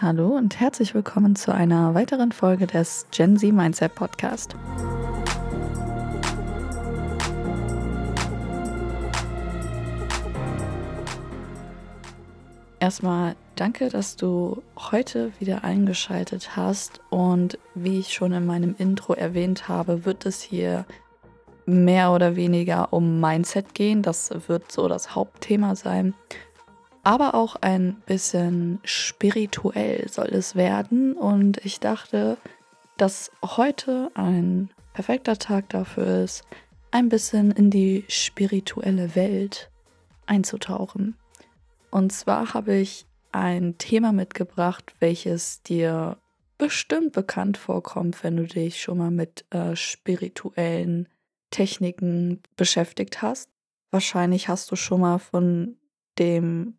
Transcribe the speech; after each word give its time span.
Hallo 0.00 0.28
und 0.28 0.60
herzlich 0.60 0.94
willkommen 0.94 1.34
zu 1.34 1.52
einer 1.52 1.92
weiteren 1.92 2.30
Folge 2.32 2.66
des 2.66 3.06
Gen 3.10 3.36
Z 3.36 3.52
Mindset 3.52 3.94
Podcast. 3.94 4.54
Erstmal 12.80 13.34
danke, 13.56 13.88
dass 13.88 14.16
du 14.16 14.62
heute 14.78 15.32
wieder 15.40 15.64
eingeschaltet 15.64 16.56
hast 16.56 17.00
und 17.10 17.58
wie 17.74 17.98
ich 17.98 18.14
schon 18.14 18.32
in 18.32 18.46
meinem 18.46 18.76
Intro 18.78 19.14
erwähnt 19.14 19.68
habe, 19.68 20.04
wird 20.04 20.26
es 20.26 20.40
hier 20.40 20.86
mehr 21.66 22.12
oder 22.12 22.36
weniger 22.36 22.92
um 22.92 23.20
Mindset 23.20 23.74
gehen. 23.74 24.02
Das 24.02 24.30
wird 24.46 24.72
so 24.72 24.88
das 24.88 25.14
Hauptthema 25.14 25.74
sein. 25.74 26.14
Aber 27.02 27.34
auch 27.34 27.56
ein 27.56 27.96
bisschen 28.06 28.80
spirituell 28.84 30.08
soll 30.08 30.28
es 30.28 30.56
werden. 30.56 31.14
Und 31.14 31.64
ich 31.64 31.80
dachte, 31.80 32.36
dass 32.96 33.30
heute 33.42 34.10
ein 34.14 34.70
perfekter 34.92 35.38
Tag 35.38 35.68
dafür 35.70 36.24
ist, 36.24 36.44
ein 36.90 37.08
bisschen 37.08 37.50
in 37.50 37.70
die 37.70 38.04
spirituelle 38.08 39.14
Welt 39.14 39.70
einzutauchen. 40.26 41.16
Und 41.90 42.12
zwar 42.12 42.54
habe 42.54 42.74
ich 42.74 43.06
ein 43.32 43.78
Thema 43.78 44.12
mitgebracht, 44.12 44.94
welches 45.00 45.62
dir 45.62 46.18
bestimmt 46.56 47.12
bekannt 47.12 47.56
vorkommt, 47.56 48.24
wenn 48.24 48.36
du 48.36 48.44
dich 48.44 48.82
schon 48.82 48.98
mal 48.98 49.10
mit 49.10 49.44
äh, 49.50 49.76
spirituellen 49.76 51.08
Techniken 51.50 52.42
beschäftigt 52.56 53.22
hast. 53.22 53.48
Wahrscheinlich 53.90 54.48
hast 54.48 54.70
du 54.70 54.76
schon 54.76 55.00
mal 55.00 55.18
von 55.18 55.76
dem 56.18 56.77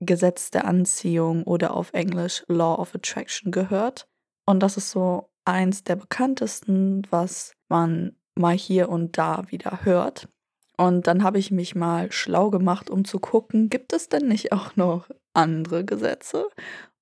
Gesetz 0.00 0.50
der 0.50 0.66
Anziehung 0.66 1.44
oder 1.44 1.74
auf 1.74 1.92
Englisch 1.92 2.44
Law 2.48 2.76
of 2.76 2.94
Attraction 2.94 3.52
gehört. 3.52 4.06
Und 4.46 4.62
das 4.62 4.76
ist 4.76 4.90
so 4.90 5.30
eins 5.44 5.84
der 5.84 5.96
bekanntesten, 5.96 7.02
was 7.10 7.52
man 7.68 8.16
mal 8.38 8.56
hier 8.56 8.88
und 8.88 9.16
da 9.18 9.44
wieder 9.48 9.84
hört. 9.84 10.28
Und 10.76 11.06
dann 11.06 11.22
habe 11.22 11.38
ich 11.38 11.50
mich 11.50 11.74
mal 11.74 12.10
schlau 12.10 12.50
gemacht, 12.50 12.90
um 12.90 13.04
zu 13.04 13.20
gucken, 13.20 13.70
gibt 13.70 13.92
es 13.92 14.08
denn 14.08 14.26
nicht 14.26 14.52
auch 14.52 14.74
noch 14.76 15.08
andere 15.32 15.84
Gesetze? 15.84 16.48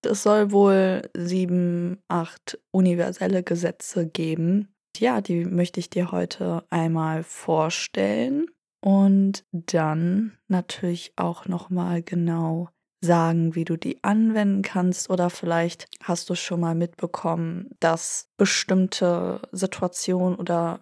Es 0.05 0.23
soll 0.23 0.51
wohl 0.51 1.09
sieben, 1.17 1.99
acht 2.09 2.59
universelle 2.71 3.43
Gesetze 3.43 4.06
geben. 4.06 4.75
Ja, 4.99 5.21
die 5.21 5.45
möchte 5.45 5.81
ich 5.81 5.91
dir 5.91 6.12
heute 6.12 6.65
einmal 6.71 7.23
vorstellen 7.23 8.47
und 8.84 9.45
dann 9.53 10.37
natürlich 10.49 11.12
auch 11.17 11.47
noch 11.47 11.71
mal 11.71 12.03
genau 12.03 12.69
sagen, 13.03 13.55
wie 13.55 13.64
du 13.64 13.77
die 13.77 14.03
anwenden 14.03 14.62
kannst 14.62 15.11
oder 15.11 15.28
vielleicht 15.28 15.86
hast 16.03 16.31
du 16.31 16.34
schon 16.34 16.61
mal 16.61 16.75
mitbekommen, 16.75 17.70
dass 17.81 18.28
bestimmte 18.36 19.41
Situationen 19.50 20.39
oder 20.39 20.78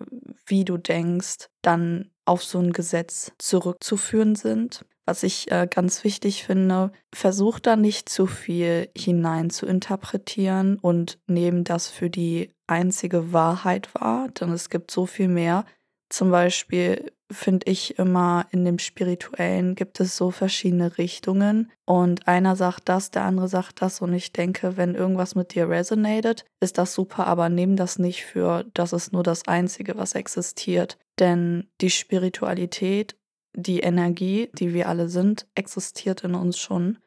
wie 0.46 0.64
du 0.64 0.76
denkst, 0.76 1.48
dann 1.62 2.10
auf 2.26 2.44
so 2.44 2.58
ein 2.58 2.72
Gesetz 2.72 3.32
zurückzuführen 3.38 4.36
sind. 4.36 4.84
Was 5.06 5.22
ich 5.22 5.50
äh, 5.50 5.66
ganz 5.68 6.04
wichtig 6.04 6.44
finde, 6.44 6.92
versuch 7.12 7.58
da 7.58 7.74
nicht 7.74 8.08
zu 8.08 8.26
viel 8.26 8.90
hinein 8.96 9.50
zu 9.50 9.66
interpretieren 9.66 10.78
und 10.78 11.18
nehmen 11.26 11.64
das 11.64 11.88
für 11.88 12.10
die 12.10 12.54
einzige 12.66 13.32
Wahrheit 13.32 13.92
wahr, 13.94 14.28
denn 14.28 14.52
es 14.52 14.70
gibt 14.70 14.90
so 14.90 15.06
viel 15.06 15.28
mehr. 15.28 15.64
Zum 16.10 16.30
Beispiel 16.30 17.12
finde 17.30 17.70
ich 17.70 17.98
immer 17.98 18.46
in 18.50 18.64
dem 18.64 18.78
Spirituellen 18.78 19.74
gibt 19.74 20.00
es 20.00 20.16
so 20.16 20.30
verschiedene 20.30 20.98
Richtungen 20.98 21.70
und 21.84 22.26
einer 22.26 22.56
sagt 22.56 22.88
das, 22.88 23.10
der 23.10 23.24
andere 23.24 23.48
sagt 23.48 23.82
das 23.82 24.00
und 24.00 24.12
ich 24.12 24.32
denke, 24.32 24.76
wenn 24.76 24.94
irgendwas 24.94 25.34
mit 25.34 25.54
dir 25.54 25.68
resonated, 25.68 26.44
ist 26.60 26.78
das 26.78 26.94
super, 26.94 27.26
aber 27.26 27.48
nehm 27.48 27.76
das 27.76 27.98
nicht 27.98 28.24
für, 28.24 28.64
das 28.74 28.92
ist 28.92 29.12
nur 29.12 29.22
das 29.22 29.46
Einzige, 29.46 29.96
was 29.96 30.14
existiert. 30.14 30.98
Denn 31.18 31.68
die 31.80 31.90
Spiritualität, 31.90 33.16
die 33.54 33.80
Energie, 33.80 34.50
die 34.54 34.74
wir 34.74 34.88
alle 34.88 35.08
sind, 35.08 35.46
existiert 35.54 36.24
in 36.24 36.34
uns 36.34 36.58
schon. 36.58 36.98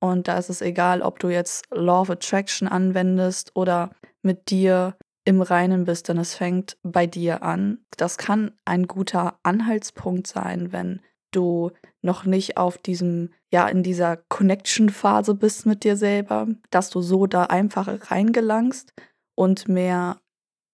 Und 0.00 0.28
da 0.28 0.38
ist 0.38 0.48
es 0.48 0.62
egal, 0.62 1.02
ob 1.02 1.18
du 1.18 1.28
jetzt 1.28 1.64
Law 1.70 2.00
of 2.00 2.10
Attraction 2.10 2.66
anwendest 2.66 3.52
oder 3.54 3.90
mit 4.22 4.50
dir 4.50 4.96
im 5.30 5.40
Reinen 5.40 5.84
bist, 5.84 6.08
denn 6.08 6.18
es 6.18 6.34
fängt 6.34 6.76
bei 6.82 7.06
dir 7.06 7.42
an. 7.42 7.78
Das 7.96 8.18
kann 8.18 8.52
ein 8.64 8.86
guter 8.86 9.38
Anhaltspunkt 9.42 10.26
sein, 10.26 10.72
wenn 10.72 11.00
du 11.30 11.70
noch 12.02 12.24
nicht 12.24 12.56
auf 12.56 12.76
diesem, 12.76 13.30
ja, 13.52 13.68
in 13.68 13.82
dieser 13.82 14.16
Connection-Phase 14.16 15.34
bist 15.34 15.66
mit 15.66 15.84
dir 15.84 15.96
selber, 15.96 16.48
dass 16.70 16.90
du 16.90 17.00
so 17.00 17.26
da 17.26 17.44
einfach 17.44 18.10
reingelangst 18.10 18.92
und 19.36 19.68
mehr 19.68 20.20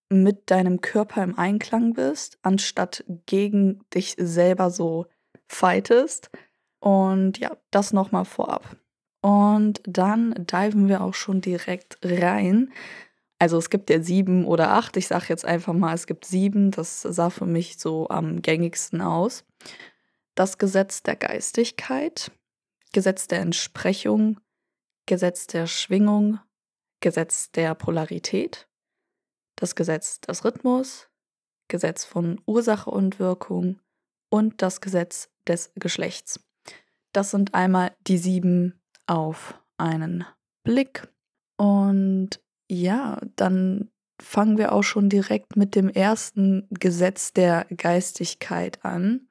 mit 0.08 0.50
deinem 0.50 0.80
Körper 0.80 1.22
im 1.22 1.38
Einklang 1.38 1.92
bist, 1.92 2.38
anstatt 2.42 3.04
gegen 3.26 3.80
dich 3.94 4.14
selber 4.18 4.70
so 4.70 5.06
fightest. 5.46 6.30
Und 6.80 7.38
ja, 7.38 7.56
das 7.70 7.92
nochmal 7.92 8.24
vorab. 8.24 8.76
Und 9.20 9.82
dann 9.86 10.34
diven 10.38 10.88
wir 10.88 11.02
auch 11.02 11.14
schon 11.14 11.40
direkt 11.40 11.98
rein. 12.02 12.72
Also 13.38 13.58
es 13.58 13.70
gibt 13.70 13.90
ja 13.90 14.02
sieben 14.02 14.46
oder 14.46 14.70
acht. 14.70 14.96
Ich 14.96 15.08
sage 15.08 15.26
jetzt 15.28 15.44
einfach 15.44 15.74
mal, 15.74 15.94
es 15.94 16.06
gibt 16.06 16.24
sieben. 16.24 16.70
Das 16.70 17.02
sah 17.02 17.30
für 17.30 17.46
mich 17.46 17.78
so 17.78 18.08
am 18.08 18.40
gängigsten 18.40 19.00
aus. 19.00 19.44
Das 20.34 20.58
Gesetz 20.58 21.02
der 21.02 21.16
Geistigkeit, 21.16 22.30
Gesetz 22.92 23.26
der 23.26 23.40
Entsprechung, 23.40 24.40
Gesetz 25.06 25.46
der 25.46 25.66
Schwingung, 25.66 26.40
Gesetz 27.00 27.50
der 27.52 27.74
Polarität, 27.74 28.68
das 29.56 29.74
Gesetz 29.74 30.20
des 30.20 30.44
Rhythmus, 30.44 31.08
Gesetz 31.68 32.04
von 32.04 32.40
Ursache 32.46 32.90
und 32.90 33.18
Wirkung 33.18 33.80
und 34.30 34.62
das 34.62 34.80
Gesetz 34.80 35.30
des 35.46 35.72
Geschlechts. 35.74 36.40
Das 37.12 37.30
sind 37.30 37.54
einmal 37.54 37.96
die 38.06 38.18
sieben 38.18 38.80
auf 39.06 39.58
einen 39.78 40.24
Blick. 40.64 41.08
Und 41.56 42.40
ja, 42.68 43.18
dann 43.36 43.90
fangen 44.20 44.58
wir 44.58 44.72
auch 44.72 44.82
schon 44.82 45.08
direkt 45.08 45.56
mit 45.56 45.74
dem 45.74 45.88
ersten 45.88 46.66
Gesetz 46.70 47.32
der 47.32 47.66
Geistigkeit 47.76 48.84
an. 48.84 49.28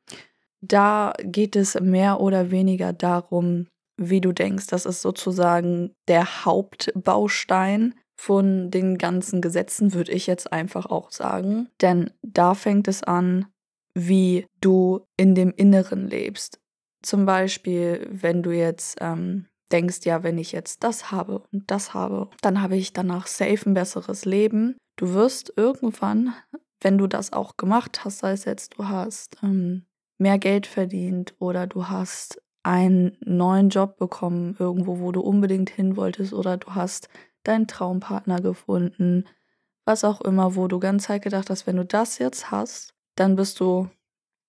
Da 0.62 1.13
geht 1.23 1.56
es 1.56 1.79
mehr 1.79 2.19
oder 2.19 2.51
weniger 2.51 2.94
darum, 2.94 3.68
wie 3.97 4.22
du 4.22 4.31
denkst. 4.31 4.68
Das 4.68 4.85
ist 4.85 5.01
sozusagen 5.01 5.94
der 6.07 6.46
Hauptbaustein 6.46 7.96
von 8.18 8.72
den 8.72 8.97
ganzen 8.97 9.41
Gesetzen, 9.41 9.94
würde 9.94 10.12
ich 10.12 10.28
jetzt 10.28 10.52
einfach 10.52 10.85
auch 10.85 11.12
sagen. 11.12 11.69
Denn 11.81 12.12
da 12.22 12.53
fängt 12.53 12.88
es 12.88 13.03
an, 13.03 13.47
wie 13.94 14.47
du 14.62 15.06
in 15.17 15.35
dem 15.35 15.52
Inneren 15.56 16.07
lebst. 16.07 16.59
Zum 17.02 17.25
Beispiel, 17.25 18.07
wenn 18.09 18.41
du 18.41 18.52
jetzt 18.52 18.97
ähm, 19.02 19.47
denkst, 19.72 20.00
ja, 20.03 20.24
wenn 20.24 20.38
ich 20.38 20.52
jetzt 20.52 20.84
das 20.84 21.12
habe 21.12 21.44
und 21.52 21.70
das 21.72 21.94
habe, 21.94 22.30
dann 22.42 22.62
habe 22.62 22.76
ich 22.76 22.94
danach 22.94 23.28
safe 23.28 23.70
ein 23.70 23.74
besseres 23.74 24.26
Leben. 24.26 24.78
Du 24.96 25.14
wirst 25.14 25.53
irgendwann, 25.56 26.34
wenn 26.81 26.98
du 26.98 27.08
das 27.08 27.34
auch 27.34 27.58
gemacht 27.58 28.06
hast, 28.06 28.20
sei 28.20 28.31
es 28.31 28.46
jetzt, 28.46 28.78
du 28.78 28.88
hast 28.88 29.38
ähm, 29.44 29.86
mehr 30.18 30.38
Geld 30.38 30.68
verdient 30.68 31.36
oder 31.40 31.68
du 31.68 31.88
hast 31.88 32.42
einen 32.64 33.18
neuen 33.20 33.70
Job 33.70 33.98
bekommen, 33.98 34.56
irgendwo, 34.58 35.00
wo 35.00 35.12
du 35.12 35.22
unbedingt 35.22 35.70
hin 35.70 35.97
wolltest, 35.97 36.34
oder 36.34 36.58
du 36.58 36.74
hast 36.74 37.09
deinen 37.44 37.68
Traumpartner 37.68 38.42
gefunden, 38.42 39.26
was 39.86 40.03
auch 40.03 40.22
immer, 40.22 40.56
wo 40.56 40.68
du 40.68 40.80
ganz 40.80 41.03
Zeit 41.03 41.22
gedacht 41.22 41.50
hast, 41.50 41.68
wenn 41.68 41.78
du 41.78 41.86
das 41.86 42.18
jetzt 42.18 42.50
hast, 42.50 42.96
dann 43.16 43.36
bist 43.36 43.59
du 43.59 43.90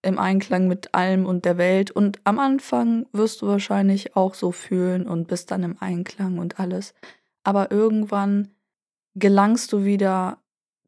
im 0.07 0.19
Einklang 0.19 0.69
mit 0.69 0.95
allem 0.95 1.27
und 1.27 1.45
der 1.45 1.59
Welt. 1.59 1.91
Und 1.91 2.21
am 2.25 2.39
Anfang 2.39 3.07
wirst 3.13 3.43
du 3.43 3.49
wahrscheinlich 3.49 4.17
auch 4.17 4.35
so 4.35 4.53
fühlen 4.53 5.07
und 5.07 5.27
bist 5.27 5.51
dann 5.51 5.63
im 5.63 5.77
Einklang 5.81 6.39
und 6.39 6.61
alles. 6.61 6.95
Aber 7.43 7.71
irgendwann 7.71 8.49
gelangst 9.15 9.73
du 9.73 9.85
wieder 9.85 10.39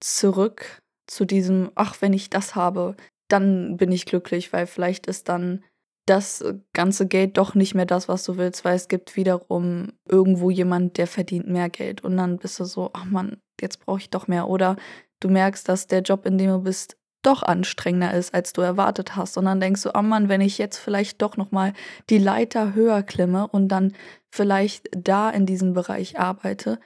zurück 0.00 0.82
zu 1.06 1.24
diesem, 1.24 1.70
ach, 1.74 1.96
wenn 2.00 2.12
ich 2.12 2.30
das 2.30 2.54
habe, 2.54 2.96
dann 3.28 3.76
bin 3.76 3.92
ich 3.92 4.06
glücklich, 4.06 4.52
weil 4.52 4.66
vielleicht 4.66 5.06
ist 5.06 5.28
dann 5.28 5.64
das 6.06 6.44
ganze 6.72 7.06
Geld 7.06 7.36
doch 7.36 7.54
nicht 7.54 7.74
mehr 7.74 7.86
das, 7.86 8.08
was 8.08 8.24
du 8.24 8.36
willst, 8.36 8.64
weil 8.64 8.76
es 8.76 8.88
gibt 8.88 9.16
wiederum 9.16 9.92
irgendwo 10.06 10.50
jemand, 10.50 10.96
der 10.96 11.06
verdient 11.06 11.48
mehr 11.48 11.68
Geld 11.68 12.02
und 12.02 12.16
dann 12.16 12.38
bist 12.38 12.58
du 12.60 12.64
so, 12.64 12.90
ach 12.94 13.04
Mann, 13.04 13.38
jetzt 13.60 13.84
brauche 13.84 13.98
ich 13.98 14.10
doch 14.10 14.26
mehr 14.26 14.48
oder 14.48 14.76
du 15.20 15.28
merkst, 15.28 15.68
dass 15.68 15.86
der 15.86 16.00
Job, 16.00 16.24
in 16.24 16.38
dem 16.38 16.50
du 16.50 16.58
bist, 16.60 16.96
doch 17.22 17.42
anstrengender 17.42 18.14
ist, 18.14 18.32
als 18.34 18.52
du 18.52 18.60
erwartet 18.60 19.16
hast 19.16 19.36
und 19.38 19.46
dann 19.46 19.60
denkst 19.60 19.82
du, 19.82 19.90
oh 19.94 20.02
Mann, 20.02 20.28
wenn 20.28 20.40
ich 20.40 20.58
jetzt 20.58 20.78
vielleicht 20.78 21.20
doch 21.22 21.36
noch 21.36 21.50
mal 21.50 21.72
die 22.10 22.18
Leiter 22.18 22.74
höher 22.74 23.02
klimme 23.02 23.46
und 23.48 23.68
dann 23.68 23.94
vielleicht 24.30 24.88
da 24.92 25.30
in 25.30 25.46
diesem 25.46 25.72
Bereich 25.72 26.18
arbeite, 26.18 26.78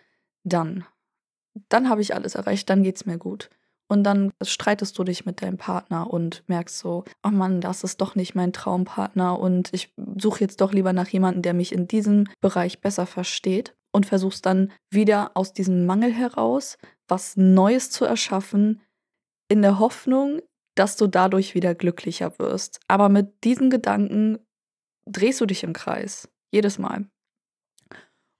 dann 0.44 0.84
dann 1.68 1.90
habe 1.90 2.00
ich 2.00 2.14
alles 2.14 2.34
erreicht, 2.34 2.70
dann 2.70 2.82
geht 2.82 2.96
es 2.96 3.06
mir 3.06 3.18
gut. 3.18 3.50
und 3.92 4.04
dann 4.04 4.32
streitest 4.42 4.98
du 4.98 5.04
dich 5.04 5.26
mit 5.26 5.42
deinem 5.42 5.58
Partner 5.58 6.10
und 6.10 6.44
merkst 6.46 6.78
so, 6.78 7.04
oh 7.22 7.28
Mann, 7.28 7.60
das 7.60 7.84
ist 7.84 8.00
doch 8.00 8.14
nicht 8.14 8.34
mein 8.34 8.54
Traumpartner 8.54 9.38
und 9.38 9.68
ich 9.74 9.92
suche 10.16 10.40
jetzt 10.40 10.62
doch 10.62 10.72
lieber 10.72 10.94
nach 10.94 11.08
jemandem, 11.08 11.42
der 11.42 11.52
mich 11.52 11.72
in 11.72 11.88
diesem 11.88 12.26
Bereich 12.40 12.80
besser 12.80 13.04
versteht 13.04 13.76
und 13.92 14.06
versuchst 14.06 14.46
dann 14.46 14.72
wieder 14.88 15.32
aus 15.34 15.52
diesem 15.52 15.84
Mangel 15.84 16.10
heraus 16.10 16.78
was 17.06 17.36
Neues 17.36 17.90
zu 17.90 18.06
erschaffen, 18.06 18.80
in 19.52 19.60
der 19.60 19.78
Hoffnung, 19.78 20.40
dass 20.74 20.96
du 20.96 21.06
dadurch 21.06 21.54
wieder 21.54 21.74
glücklicher 21.74 22.38
wirst. 22.38 22.80
Aber 22.88 23.10
mit 23.10 23.44
diesen 23.44 23.68
Gedanken 23.68 24.38
drehst 25.04 25.42
du 25.42 25.46
dich 25.46 25.62
im 25.62 25.74
Kreis, 25.74 26.30
jedes 26.50 26.78
Mal. 26.78 27.06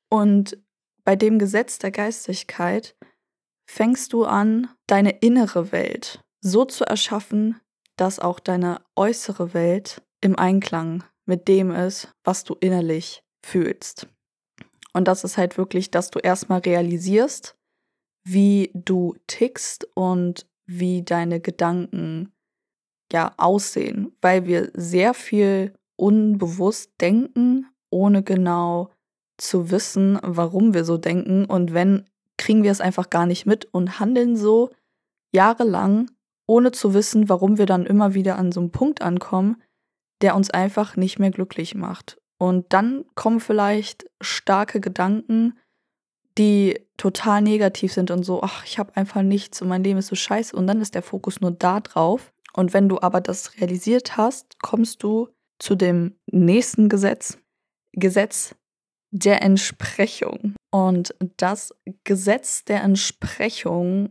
Und 0.09 0.57
bei 1.05 1.15
dem 1.15 1.39
Gesetz 1.39 1.79
der 1.79 1.91
Geistigkeit 1.91 2.97
fängst 3.69 4.15
du 4.15 4.25
an, 4.25 4.71
deine 4.87 5.11
innere 5.21 5.71
Welt 5.71 6.23
so 6.41 6.65
zu 6.65 6.85
erschaffen, 6.85 7.61
dass 7.97 8.19
auch 8.19 8.41
deine 8.41 8.81
äußere 8.97 9.53
Welt 9.53 10.03
im 10.23 10.39
Einklang 10.39 11.05
mit 11.27 11.47
dem 11.47 11.73
ist, 11.73 12.09
was 12.25 12.45
du 12.45 12.55
innerlich 12.55 13.23
fühlst. 13.45 14.09
Und 14.95 15.09
das 15.09 15.25
ist 15.25 15.37
halt 15.37 15.59
wirklich, 15.59 15.91
dass 15.91 16.11
du 16.11 16.21
erstmal 16.21 16.61
realisierst, 16.61 17.55
wie 18.25 18.71
du 18.75 19.15
tickst 19.27 19.87
und 19.95 20.47
wie 20.79 21.03
deine 21.03 21.41
Gedanken 21.41 22.33
ja 23.13 23.33
aussehen, 23.37 24.13
weil 24.21 24.47
wir 24.47 24.71
sehr 24.75 25.15
viel 25.15 25.75
unbewusst 25.97 26.93
denken, 27.01 27.67
ohne 27.91 28.23
genau 28.23 28.91
zu 29.39 29.71
wissen, 29.71 30.19
warum 30.23 30.75
wir 30.75 30.85
so 30.85 30.97
denken. 30.97 31.45
Und 31.45 31.75
wenn, 31.75 32.09
kriegen 32.39 32.63
wir 32.63 32.71
es 32.71 32.81
einfach 32.81 33.11
gar 33.11 33.27
nicht 33.27 33.47
mit 33.47 33.67
und 33.67 34.01
handeln 34.01 34.37
so 34.37 34.71
jahrelang, 35.35 36.11
ohne 36.47 36.73
zu 36.73 36.95
wissen, 36.95 37.29
warum 37.29 37.59
wir 37.59 37.67
dann 37.67 37.87
immer 37.87 38.15
wieder 38.15 38.39
an 38.39 38.53
so 38.53 38.61
einem 38.61 38.71
Punkt 38.71 39.03
ankommen, 39.03 39.63
der 40.23 40.37
uns 40.37 40.51
einfach 40.51 40.97
nicht 40.97 41.19
mehr 41.19 41.31
glücklich 41.31 41.75
macht. 41.75 42.21
Und 42.39 42.73
dann 42.73 43.05
kommen 43.15 43.41
vielleicht 43.41 44.07
starke 44.21 44.81
Gedanken, 44.81 45.59
die 46.39 46.81
total 46.97 47.43
negativ 47.43 47.93
sind 47.93 48.11
und 48.11 48.25
so, 48.25 48.43
ach, 48.43 48.65
ich 48.65 48.79
habe 48.79 48.97
einfach 48.97 49.23
nichts 49.23 49.61
und 49.61 49.69
mein 49.69 49.85
Leben 49.85 49.99
ist 49.99 50.09
so 50.09 50.17
scheiße. 50.17 50.57
Und 50.57 50.67
dann 50.67 50.81
ist 50.81 50.95
der 50.95 51.03
Fokus 51.03 51.41
nur 51.41 51.51
da 51.51 51.81
drauf. 51.81 52.33
Und 52.55 52.75
wenn 52.75 52.89
du 52.89 53.01
aber 53.01 53.21
das 53.21 53.59
realisiert 53.61 54.17
hast, 54.17 54.61
kommst 54.61 55.03
du 55.03 55.29
zu 55.59 55.75
dem 55.75 56.17
nächsten 56.27 56.89
Gesetz. 56.89 57.39
Gesetz 57.93 58.55
der 59.11 59.43
Entsprechung. 59.43 60.55
Und 60.71 61.15
das 61.37 61.75
Gesetz 62.05 62.65
der 62.65 62.83
Entsprechung 62.83 64.11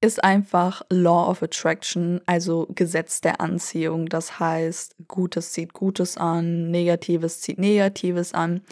ist 0.00 0.22
einfach 0.22 0.82
Law 0.90 1.28
of 1.28 1.42
Attraction, 1.42 2.20
also 2.26 2.68
Gesetz 2.74 3.20
der 3.20 3.40
Anziehung. 3.40 4.06
Das 4.06 4.38
heißt, 4.38 4.94
Gutes 5.08 5.52
zieht 5.52 5.72
Gutes 5.72 6.16
an, 6.16 6.70
Negatives 6.70 7.40
zieht 7.40 7.58
Negatives 7.58 8.32
an. 8.32 8.62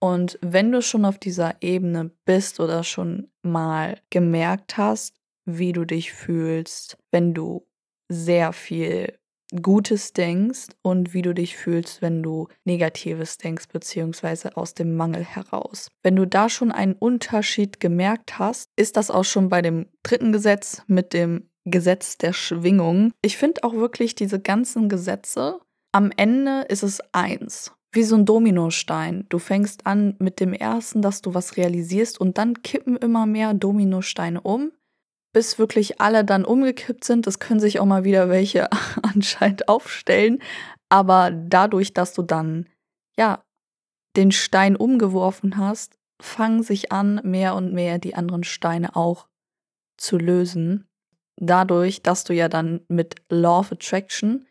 Und 0.00 0.38
wenn 0.42 0.72
du 0.72 0.82
schon 0.82 1.04
auf 1.04 1.18
dieser 1.18 1.62
Ebene 1.62 2.10
bist 2.24 2.58
oder 2.58 2.84
schon 2.84 3.30
mal 3.42 4.00
gemerkt 4.10 4.76
hast, 4.76 5.14
wie 5.44 5.72
du 5.72 5.84
dich 5.84 6.12
fühlst, 6.12 6.96
wenn 7.10 7.34
du 7.34 7.66
sehr 8.08 8.52
viel 8.52 9.18
Gutes 9.62 10.12
denkst 10.12 10.68
und 10.82 11.12
wie 11.12 11.22
du 11.22 11.34
dich 11.34 11.56
fühlst, 11.56 12.02
wenn 12.02 12.22
du 12.22 12.48
Negatives 12.64 13.36
denkst, 13.36 13.68
beziehungsweise 13.68 14.56
aus 14.56 14.74
dem 14.74 14.96
Mangel 14.96 15.24
heraus. 15.24 15.88
Wenn 16.02 16.16
du 16.16 16.26
da 16.26 16.48
schon 16.48 16.70
einen 16.70 16.94
Unterschied 16.94 17.80
gemerkt 17.80 18.38
hast, 18.38 18.68
ist 18.76 18.96
das 18.96 19.10
auch 19.10 19.24
schon 19.24 19.48
bei 19.48 19.60
dem 19.60 19.86
dritten 20.02 20.32
Gesetz 20.32 20.82
mit 20.86 21.12
dem 21.12 21.50
Gesetz 21.64 22.16
der 22.16 22.32
Schwingung. 22.32 23.12
Ich 23.22 23.36
finde 23.36 23.64
auch 23.64 23.74
wirklich 23.74 24.14
diese 24.14 24.40
ganzen 24.40 24.88
Gesetze, 24.88 25.60
am 25.92 26.12
Ende 26.16 26.62
ist 26.68 26.84
es 26.84 27.00
eins. 27.12 27.72
Wie 27.92 28.04
so 28.04 28.16
ein 28.16 28.24
Dominostein. 28.24 29.26
Du 29.28 29.38
fängst 29.38 29.86
an 29.86 30.14
mit 30.18 30.38
dem 30.38 30.52
ersten, 30.52 31.02
dass 31.02 31.22
du 31.22 31.34
was 31.34 31.56
realisierst 31.56 32.20
und 32.20 32.38
dann 32.38 32.62
kippen 32.62 32.96
immer 32.96 33.26
mehr 33.26 33.54
Dominosteine 33.54 34.40
um 34.40 34.72
bis 35.32 35.58
wirklich 35.58 36.00
alle 36.00 36.24
dann 36.24 36.44
umgekippt 36.44 37.04
sind. 37.04 37.26
Es 37.26 37.38
können 37.38 37.60
sich 37.60 37.80
auch 37.80 37.86
mal 37.86 38.04
wieder 38.04 38.28
welche 38.28 38.68
anscheinend 39.02 39.68
aufstellen. 39.68 40.42
Aber 40.88 41.30
dadurch, 41.30 41.94
dass 41.94 42.14
du 42.14 42.22
dann, 42.22 42.68
ja, 43.16 43.44
den 44.16 44.32
Stein 44.32 44.74
umgeworfen 44.74 45.56
hast, 45.56 45.98
fangen 46.20 46.62
sich 46.62 46.90
an, 46.90 47.20
mehr 47.22 47.54
und 47.54 47.72
mehr 47.72 47.98
die 47.98 48.14
anderen 48.14 48.44
Steine 48.44 48.96
auch 48.96 49.28
zu 49.96 50.18
lösen. 50.18 50.88
Dadurch, 51.36 52.02
dass 52.02 52.24
du 52.24 52.34
ja 52.34 52.48
dann 52.48 52.80
mit 52.88 53.22
Law 53.30 53.60
of 53.60 53.72
Attraction 53.72 54.46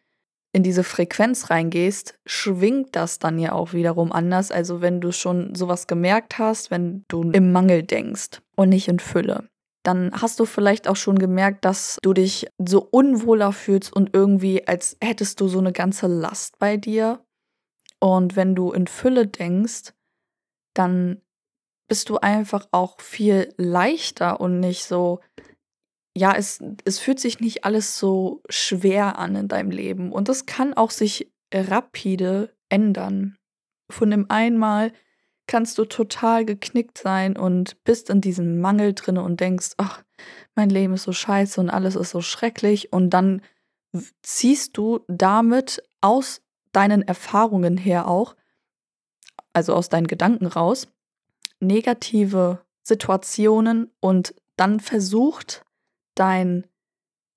in 0.51 0.63
diese 0.63 0.83
Frequenz 0.83 1.49
reingehst, 1.49 2.17
schwingt 2.25 2.95
das 2.95 3.19
dann 3.19 3.37
ja 3.37 3.51
auch 3.51 3.73
wiederum 3.73 4.11
anders. 4.11 4.51
Also 4.51 4.81
wenn 4.81 4.99
du 4.99 5.11
schon 5.11 5.53
sowas 5.55 5.87
gemerkt 5.87 6.39
hast, 6.39 6.71
wenn 6.71 7.05
du 7.07 7.29
im 7.31 7.51
Mangel 7.51 7.83
denkst 7.83 8.41
und 8.55 8.69
nicht 8.69 8.87
in 8.87 8.99
Fülle 8.99 9.49
dann 9.83 10.11
hast 10.13 10.39
du 10.39 10.45
vielleicht 10.45 10.87
auch 10.87 10.95
schon 10.95 11.17
gemerkt, 11.17 11.65
dass 11.65 11.97
du 12.01 12.13
dich 12.13 12.47
so 12.57 12.87
unwohler 12.91 13.51
fühlst 13.51 13.91
und 13.93 14.11
irgendwie, 14.13 14.67
als 14.67 14.97
hättest 15.01 15.39
du 15.39 15.47
so 15.47 15.59
eine 15.59 15.71
ganze 15.71 16.07
Last 16.07 16.59
bei 16.59 16.77
dir. 16.77 17.23
Und 17.99 18.35
wenn 18.35 18.55
du 18.55 18.71
in 18.71 18.87
Fülle 18.87 19.27
denkst, 19.27 19.93
dann 20.73 21.21
bist 21.87 22.09
du 22.09 22.17
einfach 22.17 22.67
auch 22.71 23.01
viel 23.01 23.53
leichter 23.57 24.39
und 24.39 24.59
nicht 24.59 24.83
so, 24.83 25.21
ja, 26.15 26.33
es, 26.35 26.59
es 26.85 26.99
fühlt 26.99 27.19
sich 27.19 27.39
nicht 27.39 27.63
alles 27.65 27.97
so 27.97 28.41
schwer 28.49 29.17
an 29.19 29.35
in 29.35 29.47
deinem 29.47 29.71
Leben. 29.71 30.11
Und 30.11 30.29
das 30.29 30.45
kann 30.45 30.73
auch 30.73 30.91
sich 30.91 31.31
rapide 31.53 32.53
ändern. 32.69 33.37
Von 33.89 34.11
dem 34.11 34.29
einmal 34.29 34.91
kannst 35.47 35.77
du 35.77 35.85
total 35.85 36.45
geknickt 36.45 36.97
sein 36.97 37.35
und 37.35 37.83
bist 37.83 38.09
in 38.09 38.21
diesem 38.21 38.59
Mangel 38.59 38.93
drin 38.93 39.17
und 39.17 39.39
denkst, 39.39 39.71
ach, 39.77 40.03
mein 40.55 40.69
Leben 40.69 40.93
ist 40.93 41.03
so 41.03 41.13
scheiße 41.13 41.59
und 41.59 41.69
alles 41.69 41.95
ist 41.95 42.11
so 42.11 42.21
schrecklich. 42.21 42.93
Und 42.93 43.11
dann 43.11 43.41
ziehst 44.21 44.77
du 44.77 44.99
damit 45.07 45.81
aus 46.01 46.41
deinen 46.71 47.01
Erfahrungen 47.01 47.77
her 47.77 48.07
auch, 48.07 48.35
also 49.53 49.73
aus 49.73 49.89
deinen 49.89 50.07
Gedanken 50.07 50.45
raus, 50.45 50.87
negative 51.59 52.63
Situationen 52.83 53.91
und 53.99 54.35
dann 54.55 54.79
versucht 54.79 55.65
dein 56.19 56.67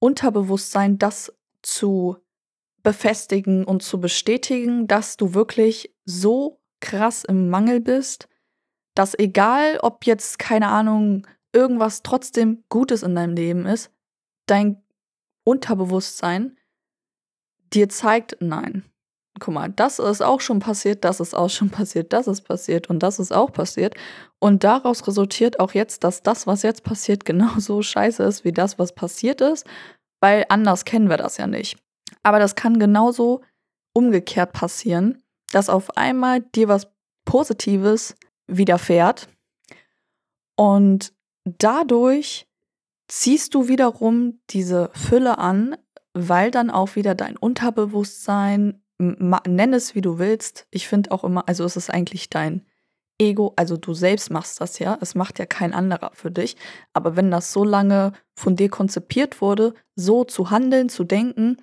Unterbewusstsein 0.00 0.98
das 0.98 1.32
zu 1.62 2.16
befestigen 2.82 3.64
und 3.64 3.82
zu 3.82 4.00
bestätigen, 4.00 4.88
dass 4.88 5.16
du 5.16 5.34
wirklich 5.34 5.94
so 6.04 6.60
krass 6.80 7.24
im 7.24 7.48
Mangel 7.48 7.80
bist, 7.80 8.28
dass 8.94 9.16
egal, 9.18 9.78
ob 9.82 10.04
jetzt, 10.04 10.38
keine 10.38 10.68
Ahnung, 10.68 11.26
irgendwas 11.52 12.02
trotzdem 12.02 12.64
Gutes 12.68 13.02
in 13.02 13.14
deinem 13.14 13.34
Leben 13.34 13.66
ist, 13.66 13.90
dein 14.46 14.82
Unterbewusstsein 15.44 16.56
dir 17.72 17.88
zeigt, 17.88 18.36
nein, 18.40 18.84
guck 19.38 19.54
mal, 19.54 19.70
das 19.70 19.98
ist 19.98 20.22
auch 20.22 20.40
schon 20.40 20.58
passiert, 20.58 21.04
das 21.04 21.20
ist 21.20 21.34
auch 21.34 21.50
schon 21.50 21.70
passiert, 21.70 22.12
das 22.12 22.26
ist 22.26 22.42
passiert 22.42 22.90
und 22.90 23.02
das 23.02 23.18
ist 23.18 23.32
auch 23.32 23.52
passiert. 23.52 23.94
Und 24.42 24.64
daraus 24.64 25.06
resultiert 25.06 25.60
auch 25.60 25.72
jetzt, 25.72 26.02
dass 26.02 26.24
das, 26.24 26.48
was 26.48 26.64
jetzt 26.64 26.82
passiert, 26.82 27.24
genauso 27.32 27.80
scheiße 27.80 28.24
ist 28.24 28.44
wie 28.44 28.50
das, 28.50 28.76
was 28.76 28.92
passiert 28.92 29.40
ist, 29.40 29.64
weil 30.20 30.44
anders 30.48 30.84
kennen 30.84 31.08
wir 31.08 31.16
das 31.16 31.36
ja 31.36 31.46
nicht. 31.46 31.78
Aber 32.24 32.40
das 32.40 32.56
kann 32.56 32.80
genauso 32.80 33.42
umgekehrt 33.92 34.52
passieren, 34.52 35.22
dass 35.52 35.68
auf 35.68 35.96
einmal 35.96 36.40
dir 36.40 36.66
was 36.66 36.88
Positives 37.24 38.16
widerfährt 38.48 39.28
und 40.56 41.12
dadurch 41.44 42.48
ziehst 43.06 43.54
du 43.54 43.68
wiederum 43.68 44.40
diese 44.50 44.90
Fülle 44.92 45.38
an, 45.38 45.76
weil 46.14 46.50
dann 46.50 46.70
auch 46.70 46.96
wieder 46.96 47.14
dein 47.14 47.36
Unterbewusstsein, 47.36 48.82
nenn 48.98 49.72
es 49.72 49.94
wie 49.94 50.00
du 50.00 50.18
willst. 50.18 50.66
Ich 50.72 50.88
finde 50.88 51.12
auch 51.12 51.22
immer, 51.22 51.48
also 51.48 51.64
es 51.64 51.76
ist 51.76 51.90
eigentlich 51.90 52.28
dein 52.28 52.66
Ego, 53.22 53.52
also 53.56 53.76
du 53.76 53.94
selbst 53.94 54.30
machst 54.30 54.60
das 54.60 54.78
ja, 54.78 54.98
es 55.00 55.14
macht 55.14 55.38
ja 55.38 55.46
kein 55.46 55.72
anderer 55.72 56.10
für 56.14 56.30
dich. 56.30 56.56
Aber 56.92 57.16
wenn 57.16 57.30
das 57.30 57.52
so 57.52 57.64
lange 57.64 58.12
von 58.34 58.56
dir 58.56 58.68
konzipiert 58.68 59.40
wurde, 59.40 59.74
so 59.94 60.24
zu 60.24 60.50
handeln, 60.50 60.88
zu 60.88 61.04
denken, 61.04 61.58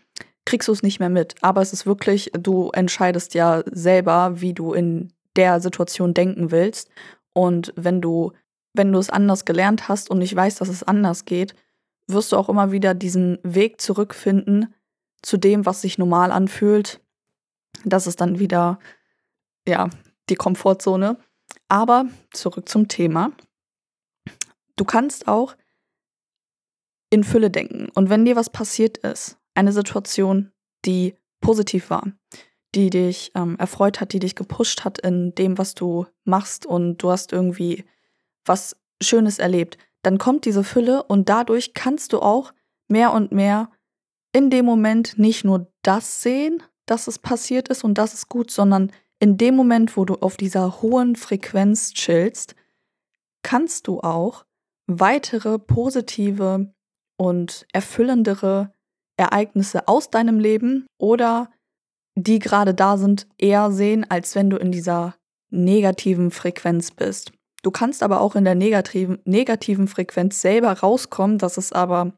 kriegst 0.45 0.67
du 0.67 0.71
es 0.71 0.83
nicht 0.83 0.99
mehr 0.99 1.09
mit. 1.09 1.35
Aber 1.41 1.61
es 1.61 1.73
ist 1.73 1.85
wirklich, 1.85 2.31
du 2.33 2.69
entscheidest 2.71 3.33
ja 3.33 3.63
selber, 3.71 4.41
wie 4.41 4.53
du 4.53 4.73
in 4.73 5.11
der 5.35 5.59
Situation 5.59 6.13
denken 6.13 6.51
willst. 6.51 6.89
Und 7.33 7.73
wenn 7.75 8.01
du, 8.01 8.31
wenn 8.73 8.91
du 8.91 8.99
es 8.99 9.09
anders 9.09 9.45
gelernt 9.45 9.87
hast 9.87 10.09
und 10.09 10.19
nicht 10.19 10.35
weißt, 10.35 10.59
dass 10.61 10.69
es 10.69 10.83
anders 10.83 11.25
geht, 11.25 11.55
wirst 12.07 12.31
du 12.31 12.37
auch 12.37 12.49
immer 12.49 12.71
wieder 12.71 12.93
diesen 12.93 13.37
Weg 13.43 13.81
zurückfinden 13.81 14.73
zu 15.21 15.37
dem, 15.37 15.65
was 15.65 15.81
sich 15.81 15.97
normal 15.97 16.31
anfühlt. 16.31 17.01
Das 17.85 18.07
ist 18.07 18.21
dann 18.21 18.39
wieder, 18.39 18.79
ja, 19.67 19.89
die 20.29 20.35
Komfortzone. 20.35 21.17
Aber 21.67 22.05
zurück 22.31 22.67
zum 22.67 22.87
Thema. 22.87 23.31
Du 24.75 24.85
kannst 24.85 25.27
auch 25.27 25.55
in 27.09 27.23
Fülle 27.23 27.49
denken. 27.49 27.89
Und 27.93 28.09
wenn 28.09 28.25
dir 28.25 28.35
was 28.35 28.49
passiert 28.49 28.97
ist, 28.99 29.37
eine 29.55 29.71
Situation, 29.71 30.51
die 30.85 31.15
positiv 31.41 31.89
war, 31.89 32.03
die 32.75 32.89
dich 32.89 33.31
ähm, 33.35 33.57
erfreut 33.57 33.99
hat, 33.99 34.13
die 34.13 34.19
dich 34.19 34.35
gepusht 34.35 34.85
hat 34.85 34.99
in 34.99 35.33
dem, 35.35 35.57
was 35.57 35.73
du 35.73 36.05
machst 36.23 36.65
und 36.65 36.97
du 36.97 37.09
hast 37.09 37.33
irgendwie 37.33 37.85
was 38.45 38.75
Schönes 39.01 39.39
erlebt, 39.39 39.77
dann 40.03 40.17
kommt 40.17 40.45
diese 40.45 40.63
Fülle 40.63 41.03
und 41.03 41.29
dadurch 41.29 41.73
kannst 41.73 42.13
du 42.13 42.19
auch 42.19 42.53
mehr 42.87 43.11
und 43.13 43.31
mehr 43.31 43.71
in 44.31 44.49
dem 44.49 44.65
Moment 44.65 45.17
nicht 45.17 45.43
nur 45.43 45.71
das 45.81 46.21
sehen, 46.21 46.61
dass 46.85 47.07
es 47.07 47.19
passiert 47.19 47.69
ist 47.69 47.83
und 47.83 47.97
das 47.97 48.13
ist 48.13 48.29
gut, 48.29 48.51
sondern 48.51 48.91
in 49.19 49.37
dem 49.37 49.55
Moment, 49.55 49.97
wo 49.97 50.05
du 50.05 50.15
auf 50.15 50.37
dieser 50.37 50.81
hohen 50.81 51.15
Frequenz 51.15 51.93
chillst, 51.93 52.55
kannst 53.43 53.87
du 53.87 53.99
auch 53.99 54.45
weitere 54.87 55.59
positive 55.59 56.73
und 57.17 57.67
erfüllendere 57.73 58.73
Ereignisse 59.17 59.87
aus 59.87 60.09
deinem 60.09 60.39
Leben 60.39 60.87
oder 60.97 61.51
die 62.15 62.39
gerade 62.39 62.73
da 62.73 62.97
sind, 62.97 63.27
eher 63.37 63.71
sehen, 63.71 64.05
als 64.09 64.35
wenn 64.35 64.49
du 64.49 64.57
in 64.57 64.71
dieser 64.71 65.15
negativen 65.51 66.31
Frequenz 66.31 66.91
bist. 66.91 67.31
Du 67.61 67.71
kannst 67.71 68.03
aber 68.03 68.21
auch 68.21 68.35
in 68.35 68.45
der 68.45 68.55
negativen, 68.55 69.19
negativen 69.25 69.87
Frequenz 69.87 70.41
selber 70.41 70.71
rauskommen. 70.71 71.37
Das 71.37 71.57
ist 71.57 71.75
aber 71.75 72.13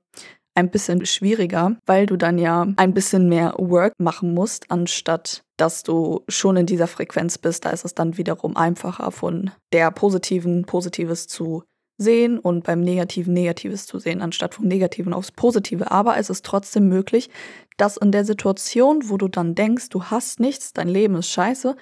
ein 0.54 0.70
bisschen 0.70 1.06
schwieriger, 1.06 1.78
weil 1.86 2.06
du 2.06 2.18
dann 2.18 2.38
ja 2.38 2.68
ein 2.76 2.94
bisschen 2.94 3.30
mehr 3.30 3.54
Work 3.58 3.94
machen 4.00 4.34
musst, 4.34 4.70
anstatt 4.70 5.44
dass 5.58 5.84
du 5.84 6.24
schon 6.28 6.58
in 6.58 6.66
dieser 6.66 6.88
Frequenz 6.88 7.38
bist. 7.38 7.66
Da 7.66 7.70
ist 7.70 7.86
es 7.86 7.94
dann 7.94 8.18
wiederum 8.18 8.58
einfacher, 8.58 9.12
von 9.12 9.52
der 9.72 9.92
positiven 9.92 10.66
Positives 10.66 11.28
zu 11.28 11.64
sehen 12.00 12.40
und 12.40 12.64
beim 12.64 12.82
Negativen 12.82 13.34
Negatives 13.34 13.86
zu 13.86 14.00
sehen, 14.00 14.22
anstatt 14.22 14.56
vom 14.56 14.68
Negativen 14.68 15.14
aufs 15.14 15.32
Positive. 15.32 15.92
Aber 15.92 16.18
es 16.18 16.32
ist 16.32 16.44
trotzdem 16.46 16.90
möglich, 16.90 17.30
dass 17.78 17.98
in 17.98 18.12
der 18.12 18.26
Situation, 18.26 19.10
wo 19.10 19.18
du 19.18 19.28
dann 19.28 19.54
denkst, 19.54 19.90
du 19.90 20.06
hast 20.06 20.40
nichts, 20.40 20.74
dein 20.74 20.88
Leben 20.88 21.16
ist 21.16 21.30
scheiße, 21.30 21.76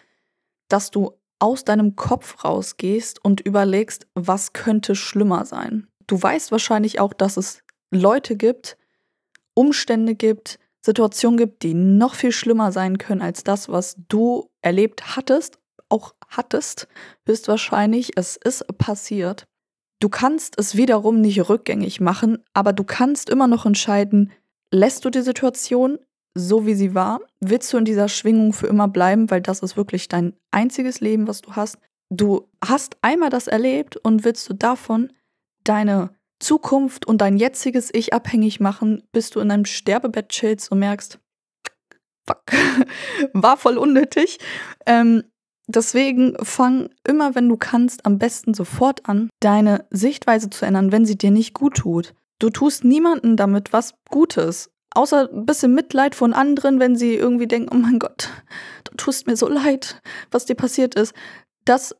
dass 0.68 0.92
du 0.92 1.14
aus 1.40 1.64
deinem 1.64 1.96
Kopf 1.96 2.44
rausgehst 2.44 3.24
und 3.24 3.40
überlegst, 3.40 4.08
was 4.14 4.52
könnte 4.52 4.94
schlimmer 4.94 5.46
sein. 5.46 5.88
Du 6.06 6.22
weißt 6.22 6.52
wahrscheinlich 6.52 7.00
auch, 7.00 7.14
dass 7.14 7.38
es 7.38 7.62
Leute 7.92 8.36
gibt, 8.36 8.78
Umstände 9.54 10.16
gibt, 10.16 10.60
Situationen 10.82 11.38
gibt, 11.38 11.64
die 11.64 11.74
noch 11.74 12.16
viel 12.16 12.32
schlimmer 12.32 12.72
sein 12.72 12.98
können 12.98 13.22
als 13.22 13.44
das, 13.44 13.70
was 13.70 13.98
du 14.08 14.50
erlebt 14.62 15.16
hattest, 15.16 15.60
auch 15.90 16.14
hattest, 16.28 16.88
höchstwahrscheinlich. 17.26 18.12
Es 18.16 18.38
ist 18.38 18.66
passiert. 18.78 19.48
Du 20.00 20.08
kannst 20.08 20.58
es 20.58 20.78
wiederum 20.78 21.20
nicht 21.20 21.50
rückgängig 21.50 22.00
machen, 22.00 22.44
aber 22.54 22.72
du 22.72 22.84
kannst 22.86 23.30
immer 23.30 23.48
noch 23.48 23.66
entscheiden, 23.66 24.32
lässt 24.72 25.04
du 25.04 25.10
die 25.10 25.22
Situation 25.22 26.00
so, 26.36 26.66
wie 26.66 26.76
sie 26.76 26.96
war? 26.96 27.20
Willst 27.42 27.74
du 27.74 27.78
in 27.78 27.86
dieser 27.86 28.08
Schwingung 28.08 28.54
für 28.54 28.68
immer 28.68 28.88
bleiben, 28.88 29.30
weil 29.30 29.42
das 29.42 29.60
ist 29.60 29.76
wirklich 29.76 30.08
dein 30.08 30.34
einziges 30.52 31.02
Leben, 31.02 31.28
was 31.28 31.42
du 31.42 31.56
hast? 31.56 31.78
Du 32.10 32.48
hast 32.64 32.98
einmal 33.02 33.30
das 33.30 33.48
erlebt 33.48 33.98
und 33.98 34.24
willst 34.24 34.48
du 34.50 34.54
davon 34.54 35.12
deine 35.64 36.12
Zukunft 36.40 37.06
und 37.06 37.22
dein 37.22 37.38
jetziges 37.38 37.90
Ich 37.94 38.14
abhängig 38.14 38.60
machen, 38.60 39.04
bis 39.12 39.30
du 39.30 39.40
in 39.40 39.52
einem 39.52 39.66
Sterbebett 39.66 40.30
chillst 40.30 40.72
und 40.72 40.80
merkst, 40.80 41.20
fuck, 42.28 42.44
war 43.34 43.58
voll 43.58 43.78
unnötig. 43.78 44.40
Ähm, 44.86 45.24
deswegen 45.68 46.36
fang 46.44 46.90
immer, 47.08 47.36
wenn 47.36 47.50
du 47.50 47.58
kannst, 47.58 48.06
am 48.06 48.18
besten 48.18 48.54
sofort 48.54 49.08
an, 49.08 49.30
deine 49.40 49.86
Sichtweise 49.90 50.50
zu 50.50 50.66
ändern, 50.66 50.92
wenn 50.92 51.06
sie 51.06 51.18
dir 51.18 51.32
nicht 51.32 51.54
gut 51.54 51.78
tut. 51.78 52.14
Du 52.40 52.50
tust 52.50 52.84
niemandem 52.84 53.36
damit 53.36 53.74
was 53.74 53.94
Gutes. 54.10 54.72
Außer 54.96 55.30
ein 55.32 55.46
bisschen 55.46 55.76
Mitleid 55.76 56.16
von 56.16 56.34
anderen, 56.34 56.80
wenn 56.80 56.96
sie 56.96 57.14
irgendwie 57.14 57.48
denken, 57.48 57.70
oh 57.72 57.78
mein 57.78 58.00
Gott, 58.00 58.30
du 58.86 58.96
tust 58.96 59.28
mir 59.28 59.36
so 59.36 59.48
leid, 59.48 60.02
was 60.32 60.46
dir 60.46 60.56
passiert 60.56 60.96
ist. 60.96 61.14
Das 61.66 61.96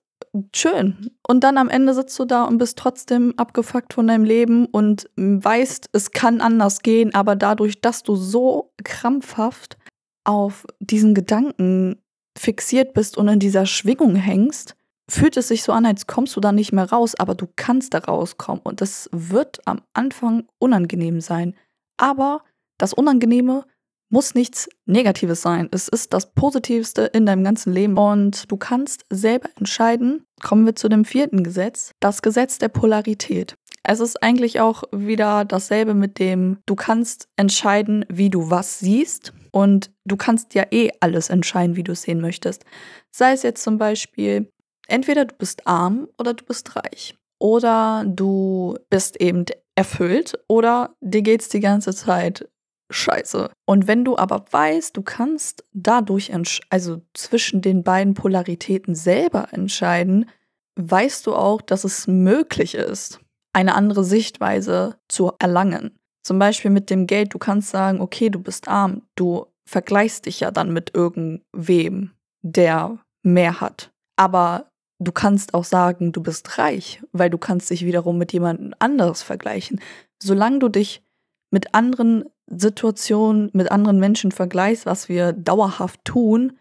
schön. 0.56 1.12
Und 1.28 1.44
dann 1.44 1.58
am 1.58 1.70
Ende 1.70 1.94
sitzt 1.94 2.18
du 2.20 2.26
da 2.26 2.46
und 2.46 2.58
bist 2.58 2.78
trotzdem 2.78 3.34
abgefuckt 3.38 3.94
von 3.94 4.08
deinem 4.08 4.24
Leben 4.24 4.66
und 4.66 5.10
weißt, 5.16 5.90
es 5.94 6.12
kann 6.12 6.42
anders 6.42 6.82
gehen, 6.82 7.14
aber 7.14 7.36
dadurch, 7.36 7.82
dass 7.82 8.04
du 8.04 8.16
so 8.16 8.74
krampfhaft 8.84 9.78
auf 10.24 10.66
diesen 10.80 11.14
Gedanken 11.14 12.02
fixiert 12.38 12.94
bist 12.94 13.18
und 13.18 13.28
in 13.28 13.40
dieser 13.40 13.66
Schwingung 13.66 14.16
hängst, 14.16 14.76
fühlt 15.10 15.38
es 15.38 15.48
sich 15.48 15.64
so 15.64 15.72
an, 15.72 15.86
als 15.86 16.08
kommst 16.08 16.36
du 16.36 16.40
da 16.40 16.52
nicht 16.52 16.72
mehr 16.72 16.90
raus, 16.90 17.16
aber 17.16 17.36
du 17.36 17.48
kannst 17.56 17.94
da 17.94 18.00
rauskommen. 18.00 18.62
Und 18.64 18.82
das 18.82 19.10
wird 19.12 19.60
am 19.66 19.82
Anfang 19.94 20.48
unangenehm 20.60 21.20
sein. 21.20 21.56
Aber 21.98 22.44
das 22.78 22.94
Unangenehme 22.94 23.66
muss 24.10 24.36
nichts 24.36 24.68
Negatives 24.86 25.42
sein. 25.42 25.70
Es 25.72 25.88
ist 25.88 26.14
das 26.14 26.34
Positivste 26.34 27.04
in 27.04 27.26
deinem 27.26 27.44
ganzen 27.44 27.74
Leben 27.74 27.98
und 27.98 28.52
du 28.52 28.58
kannst 28.58 29.06
selber 29.10 29.50
entscheiden. 29.58 30.26
Kommen 30.42 30.66
wir 30.66 30.76
zu 30.76 30.90
dem 30.90 31.06
vierten 31.06 31.44
Gesetz, 31.44 31.92
das 32.00 32.22
Gesetz 32.22 32.58
der 32.58 32.70
Polarität. 32.70 33.56
Es 33.84 34.00
ist 34.00 34.22
eigentlich 34.22 34.60
auch 34.60 34.84
wieder 34.92 35.46
dasselbe 35.46 35.94
mit 35.94 36.20
dem, 36.20 36.58
du 36.66 36.76
kannst 36.76 37.30
entscheiden, 37.38 38.06
wie 38.10 38.30
du 38.30 38.50
was 38.50 38.80
siehst 38.80 39.34
und 39.52 39.92
du 40.06 40.18
kannst 40.18 40.54
ja 40.54 40.66
eh 40.72 40.92
alles 41.00 41.30
entscheiden, 41.30 41.76
wie 41.76 41.84
du 41.84 41.94
es 41.94 42.04
sehen 42.04 42.22
möchtest. 42.22 42.66
Sei 43.12 43.32
es 43.32 43.44
jetzt 43.44 43.64
zum 43.64 43.78
Beispiel, 43.78 44.52
entweder 44.88 45.26
du 45.26 45.36
bist 45.36 45.66
arm 45.66 46.08
oder 46.18 46.34
du 46.34 46.44
bist 46.46 46.76
reich. 46.76 47.16
Oder 47.40 48.04
du 48.06 48.76
bist 48.90 49.22
eben 49.22 49.46
erfüllt 49.76 50.38
oder 50.50 50.96
dir 51.00 51.22
geht 51.22 51.42
es 51.42 51.48
die 51.48 51.62
ganze 51.62 51.96
Zeit 51.96 52.50
scheiße. 52.90 53.52
Und 53.66 53.88
wenn 53.88 54.04
du 54.04 54.18
aber 54.18 54.46
weißt, 54.50 54.96
du 54.96 55.02
kannst 55.02 55.64
dadurch, 55.74 56.32
also 56.70 57.02
zwischen 57.14 57.62
den 57.62 57.84
beiden 57.84 58.14
Polaritäten 58.14 58.96
selber 58.96 59.50
entscheiden, 59.52 60.30
weißt 60.76 61.28
du 61.28 61.36
auch, 61.36 61.62
dass 61.62 61.84
es 61.84 62.08
möglich 62.08 62.76
ist, 62.76 63.20
eine 63.54 63.76
andere 63.76 64.04
Sichtweise 64.04 64.98
zu 65.08 65.34
erlangen. 65.40 65.98
Zum 66.24 66.40
Beispiel 66.40 66.72
mit 66.72 66.90
dem 66.90 67.08
Geld, 67.08 67.34
du 67.34 67.40
kannst 67.40 67.70
sagen, 67.70 68.02
okay, 68.02 68.30
du 68.30 68.40
bist 68.40 68.68
arm, 68.68 69.04
du 69.16 69.46
vergleichst 69.66 70.26
dich 70.26 70.40
ja 70.40 70.52
dann 70.52 70.74
mit 70.74 70.96
irgendwem, 70.96 72.12
der 72.42 72.98
mehr 73.24 73.62
hat. 73.62 73.92
Aber 74.16 74.72
du 75.00 75.12
kannst 75.12 75.54
auch 75.54 75.64
sagen, 75.64 76.12
du 76.12 76.22
bist 76.22 76.58
reich, 76.58 77.02
weil 77.12 77.30
du 77.30 77.38
kannst 77.38 77.70
dich 77.70 77.86
wiederum 77.86 78.18
mit 78.18 78.34
jemandem 78.34 78.74
anderes 78.80 79.24
vergleichen. 79.24 79.80
Solange 80.22 80.60
du 80.60 80.70
dich 80.70 81.02
mit 81.52 81.74
anderen 81.74 82.26
Situationen, 82.48 83.50
mit 83.54 83.72
anderen 83.72 84.00
Menschen 84.00 84.32
vergleichst, 84.32 84.86
was 84.86 85.10
wir 85.10 85.34
dauerhaft 85.34 86.04
tun, 86.06 86.58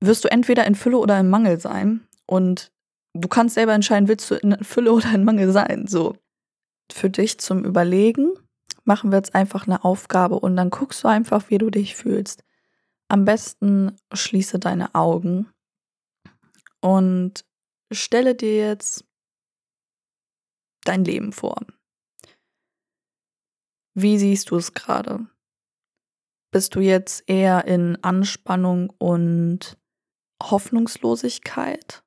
wirst 0.00 0.24
du 0.24 0.30
entweder 0.30 0.66
in 0.66 0.74
Fülle 0.74 0.98
oder 0.98 1.18
in 1.18 1.30
Mangel 1.30 1.60
sein. 1.60 2.06
Und 2.26 2.72
du 3.14 3.28
kannst 3.28 3.54
selber 3.54 3.72
entscheiden, 3.72 4.08
willst 4.08 4.30
du 4.30 4.34
in 4.34 4.62
Fülle 4.62 4.92
oder 4.92 5.12
in 5.12 5.24
Mangel 5.24 5.52
sein. 5.52 5.86
So. 5.86 6.16
Für 6.90 7.10
dich 7.10 7.38
zum 7.38 7.64
Überlegen 7.64 8.32
machen 8.84 9.10
wir 9.10 9.18
jetzt 9.18 9.34
einfach 9.34 9.66
eine 9.66 9.84
Aufgabe 9.84 10.38
und 10.38 10.56
dann 10.56 10.70
guckst 10.70 11.02
du 11.02 11.08
einfach, 11.08 11.50
wie 11.50 11.58
du 11.58 11.70
dich 11.70 11.96
fühlst. 11.96 12.44
Am 13.08 13.24
besten 13.24 13.96
schließe 14.12 14.58
deine 14.58 14.94
Augen 14.94 15.48
und 16.80 17.44
stelle 17.90 18.34
dir 18.34 18.56
jetzt 18.56 19.04
dein 20.84 21.04
Leben 21.04 21.32
vor. 21.32 21.56
Wie 23.98 24.18
siehst 24.18 24.50
du 24.50 24.56
es 24.56 24.74
gerade? 24.74 25.26
Bist 26.52 26.74
du 26.74 26.80
jetzt 26.80 27.24
eher 27.26 27.64
in 27.64 27.96
Anspannung 28.04 28.90
und 28.98 29.78
Hoffnungslosigkeit? 30.42 32.04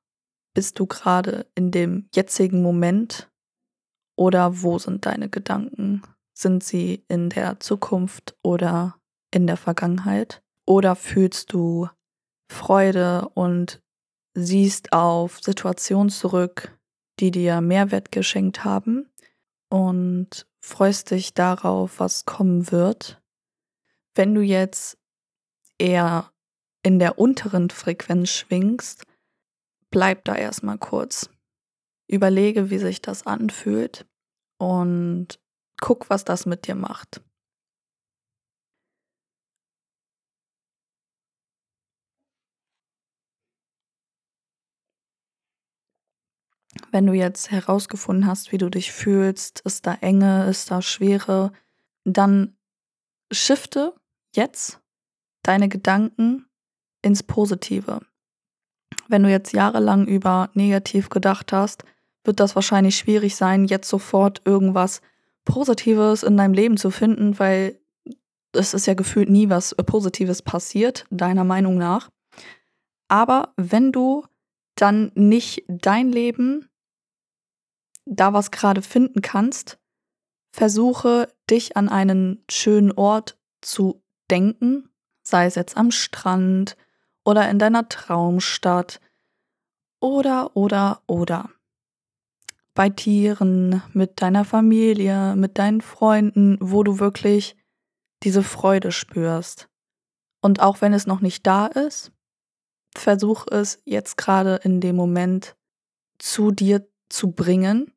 Bist 0.54 0.78
du 0.78 0.86
gerade 0.86 1.50
in 1.56 1.72
dem 1.72 2.08
jetzigen 2.14 2.62
Moment? 2.62 3.28
Oder 4.16 4.62
wo 4.62 4.78
sind 4.78 5.04
deine 5.04 5.28
Gedanken? 5.28 6.02
Sind 6.32 6.62
sie 6.62 7.04
in 7.08 7.28
der 7.28 7.58
Zukunft 7.58 8.36
oder 8.44 8.96
in 9.34 9.48
der 9.48 9.56
Vergangenheit? 9.56 10.44
Oder 10.68 10.94
fühlst 10.94 11.52
du 11.52 11.88
Freude 12.52 13.28
und 13.30 13.82
siehst 14.34 14.92
auf 14.92 15.40
Situationen 15.40 16.10
zurück, 16.10 16.78
die 17.18 17.32
dir 17.32 17.60
Mehrwert 17.60 18.12
geschenkt 18.12 18.64
haben 18.64 19.08
und 19.70 20.46
freust 20.60 21.10
dich 21.10 21.34
darauf, 21.34 21.98
was 22.00 22.24
kommen 22.26 22.70
wird. 22.70 23.20
Wenn 24.14 24.34
du 24.34 24.42
jetzt 24.42 24.98
eher 25.78 26.30
in 26.82 26.98
der 26.98 27.18
unteren 27.18 27.70
Frequenz 27.70 28.30
schwingst, 28.30 29.04
bleib 29.90 30.24
da 30.24 30.34
erstmal 30.34 30.78
kurz. 30.78 31.30
Überlege, 32.06 32.70
wie 32.70 32.78
sich 32.78 33.02
das 33.02 33.26
anfühlt 33.26 34.06
und 34.58 35.38
guck, 35.80 36.10
was 36.10 36.24
das 36.24 36.46
mit 36.46 36.66
dir 36.66 36.74
macht. 36.74 37.22
Wenn 46.92 47.06
du 47.06 47.12
jetzt 47.12 47.50
herausgefunden 47.50 48.26
hast, 48.26 48.52
wie 48.52 48.58
du 48.58 48.68
dich 48.68 48.92
fühlst, 48.92 49.60
ist 49.60 49.86
da 49.86 49.94
Enge, 49.94 50.46
ist 50.48 50.70
da 50.70 50.82
Schwere, 50.82 51.52
dann 52.04 52.56
shifte 53.30 53.94
jetzt 54.34 54.80
deine 55.42 55.68
Gedanken 55.68 56.46
ins 57.02 57.22
Positive. 57.22 58.00
Wenn 59.08 59.22
du 59.22 59.30
jetzt 59.30 59.52
jahrelang 59.52 60.06
über 60.06 60.50
negativ 60.54 61.08
gedacht 61.08 61.52
hast, 61.52 61.84
wird 62.24 62.40
das 62.40 62.54
wahrscheinlich 62.54 62.96
schwierig 62.96 63.36
sein, 63.36 63.64
jetzt 63.64 63.88
sofort 63.88 64.42
irgendwas 64.44 65.00
Positives 65.44 66.22
in 66.22 66.36
deinem 66.36 66.54
Leben 66.54 66.76
zu 66.76 66.90
finden, 66.90 67.38
weil 67.38 67.78
es 68.52 68.74
ist 68.74 68.86
ja 68.86 68.94
gefühlt 68.94 69.30
nie 69.30 69.48
was 69.48 69.74
Positives 69.74 70.42
passiert, 70.42 71.06
deiner 71.10 71.44
Meinung 71.44 71.78
nach. 71.78 72.10
Aber 73.08 73.52
wenn 73.56 73.92
du 73.92 74.26
dann 74.74 75.12
nicht 75.14 75.64
dein 75.68 76.10
Leben 76.10 76.69
da 78.10 78.32
was 78.32 78.50
gerade 78.50 78.82
finden 78.82 79.22
kannst, 79.22 79.78
versuche 80.52 81.32
dich 81.48 81.76
an 81.76 81.88
einen 81.88 82.44
schönen 82.50 82.92
Ort 82.92 83.38
zu 83.62 84.02
denken, 84.30 84.90
sei 85.22 85.46
es 85.46 85.54
jetzt 85.54 85.76
am 85.76 85.90
Strand 85.90 86.76
oder 87.24 87.48
in 87.48 87.58
deiner 87.58 87.88
Traumstadt 87.88 89.00
oder 90.00 90.56
oder 90.56 91.02
oder 91.06 91.50
bei 92.74 92.88
Tieren, 92.88 93.82
mit 93.92 94.22
deiner 94.22 94.44
Familie, 94.44 95.36
mit 95.36 95.58
deinen 95.58 95.80
Freunden, 95.80 96.56
wo 96.60 96.82
du 96.82 96.98
wirklich 96.98 97.56
diese 98.22 98.42
Freude 98.42 98.92
spürst. 98.92 99.68
Und 100.40 100.60
auch 100.60 100.80
wenn 100.80 100.94
es 100.94 101.06
noch 101.06 101.20
nicht 101.20 101.46
da 101.46 101.66
ist, 101.66 102.12
versuch 102.96 103.46
es 103.50 103.82
jetzt 103.84 104.16
gerade 104.16 104.60
in 104.62 104.80
dem 104.80 104.96
Moment 104.96 105.56
zu 106.18 106.50
dir 106.50 106.88
zu 107.08 107.32
bringen 107.32 107.92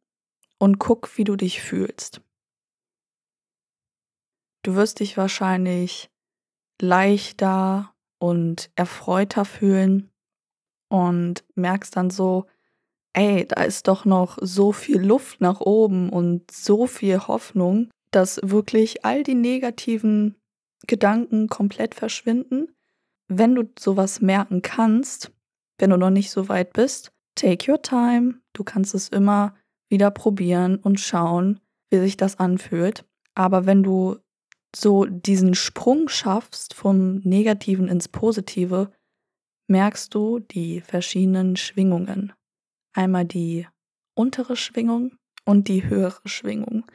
und 0.63 0.79
guck, 0.79 1.17
wie 1.17 1.25
du 1.25 1.35
dich 1.35 1.61
fühlst. 1.61 2.21
Du 4.63 4.75
wirst 4.75 5.01
dich 5.01 5.17
wahrscheinlich 5.17 6.09
leichter 6.81 7.93
und 8.17 8.71
erfreuter 8.75 9.43
fühlen 9.43 10.09
und 10.87 11.43
merkst 11.55 11.97
dann 11.97 12.09
so, 12.09 12.45
ey, 13.11 13.45
da 13.45 13.61
ist 13.63 13.89
doch 13.89 14.05
noch 14.05 14.37
so 14.39 14.71
viel 14.71 15.01
Luft 15.01 15.41
nach 15.41 15.59
oben 15.59 16.09
und 16.09 16.49
so 16.49 16.87
viel 16.87 17.19
Hoffnung, 17.27 17.89
dass 18.11 18.39
wirklich 18.41 19.03
all 19.03 19.23
die 19.23 19.35
negativen 19.35 20.37
Gedanken 20.87 21.49
komplett 21.49 21.93
verschwinden. 21.93 22.73
Wenn 23.27 23.53
du 23.53 23.69
sowas 23.77 24.21
merken 24.21 24.61
kannst, 24.61 25.33
wenn 25.77 25.89
du 25.89 25.97
noch 25.97 26.09
nicht 26.09 26.31
so 26.31 26.47
weit 26.47 26.71
bist, 26.71 27.11
take 27.35 27.69
your 27.69 27.81
time. 27.81 28.39
Du 28.53 28.63
kannst 28.63 28.95
es 28.95 29.09
immer 29.09 29.53
wieder 29.89 30.11
probieren 30.11 30.77
und 30.77 30.99
schauen, 30.99 31.59
wie 31.89 31.99
sich 31.99 32.17
das 32.17 32.39
anfühlt. 32.39 33.05
Aber 33.35 33.65
wenn 33.65 33.83
du 33.83 34.17
so 34.75 35.05
diesen 35.05 35.53
Sprung 35.53 36.09
schaffst 36.09 36.73
vom 36.73 37.17
Negativen 37.19 37.87
ins 37.87 38.07
Positive, 38.07 38.91
merkst 39.67 40.13
du 40.13 40.39
die 40.39 40.81
verschiedenen 40.81 41.55
Schwingungen. 41.55 42.33
Einmal 42.93 43.25
die 43.25 43.67
untere 44.15 44.55
Schwingung 44.55 45.17
und 45.45 45.67
die 45.67 45.87
höhere 45.87 46.21
Schwingung. 46.25 46.85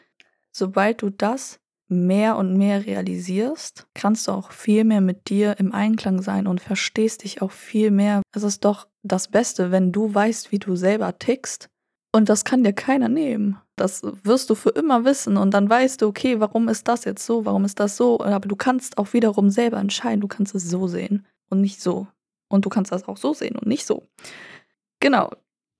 Sobald 0.52 1.02
du 1.02 1.11
das 1.11 1.61
mehr 1.88 2.37
und 2.37 2.57
mehr 2.57 2.85
realisierst, 2.85 3.87
kannst 3.95 4.28
du 4.28 4.33
auch 4.33 4.52
viel 4.52 4.85
mehr 4.85 5.00
mit 5.00 5.28
dir 5.28 5.59
im 5.59 5.73
Einklang 5.73 6.21
sein 6.23 6.47
und 6.47 6.61
verstehst 6.61 7.25
dich 7.25 7.40
auch 7.42 7.50
viel 7.50 7.90
mehr. 7.90 8.23
Es 8.35 8.42
ist 8.42 8.64
doch 8.64 8.88
das 9.02 9.28
Beste, 9.28 9.71
wenn 9.71 9.92
du 9.92 10.12
weißt, 10.12 10.52
wie 10.52 10.59
du 10.59 10.76
selber 10.76 11.18
tickst. 11.18 11.71
Und 12.12 12.28
das 12.28 12.44
kann 12.44 12.64
dir 12.64 12.72
keiner 12.72 13.08
nehmen. 13.08 13.58
Das 13.76 14.02
wirst 14.02 14.50
du 14.50 14.54
für 14.54 14.70
immer 14.70 15.04
wissen 15.04 15.36
und 15.36 15.52
dann 15.52 15.68
weißt 15.68 16.02
du, 16.02 16.06
okay, 16.08 16.40
warum 16.40 16.68
ist 16.68 16.88
das 16.88 17.04
jetzt 17.04 17.24
so, 17.24 17.44
warum 17.44 17.64
ist 17.64 17.78
das 17.78 17.96
so? 17.96 18.20
Aber 18.20 18.48
du 18.48 18.56
kannst 18.56 18.98
auch 18.98 19.12
wiederum 19.12 19.50
selber 19.50 19.78
entscheiden. 19.78 20.20
Du 20.20 20.28
kannst 20.28 20.54
es 20.54 20.68
so 20.68 20.88
sehen 20.88 21.26
und 21.50 21.60
nicht 21.60 21.80
so. 21.80 22.06
Und 22.48 22.64
du 22.64 22.70
kannst 22.70 22.92
das 22.92 23.06
auch 23.06 23.18
so 23.18 23.34
sehen 23.34 23.56
und 23.56 23.66
nicht 23.66 23.86
so. 23.86 24.08
Genau, 25.00 25.30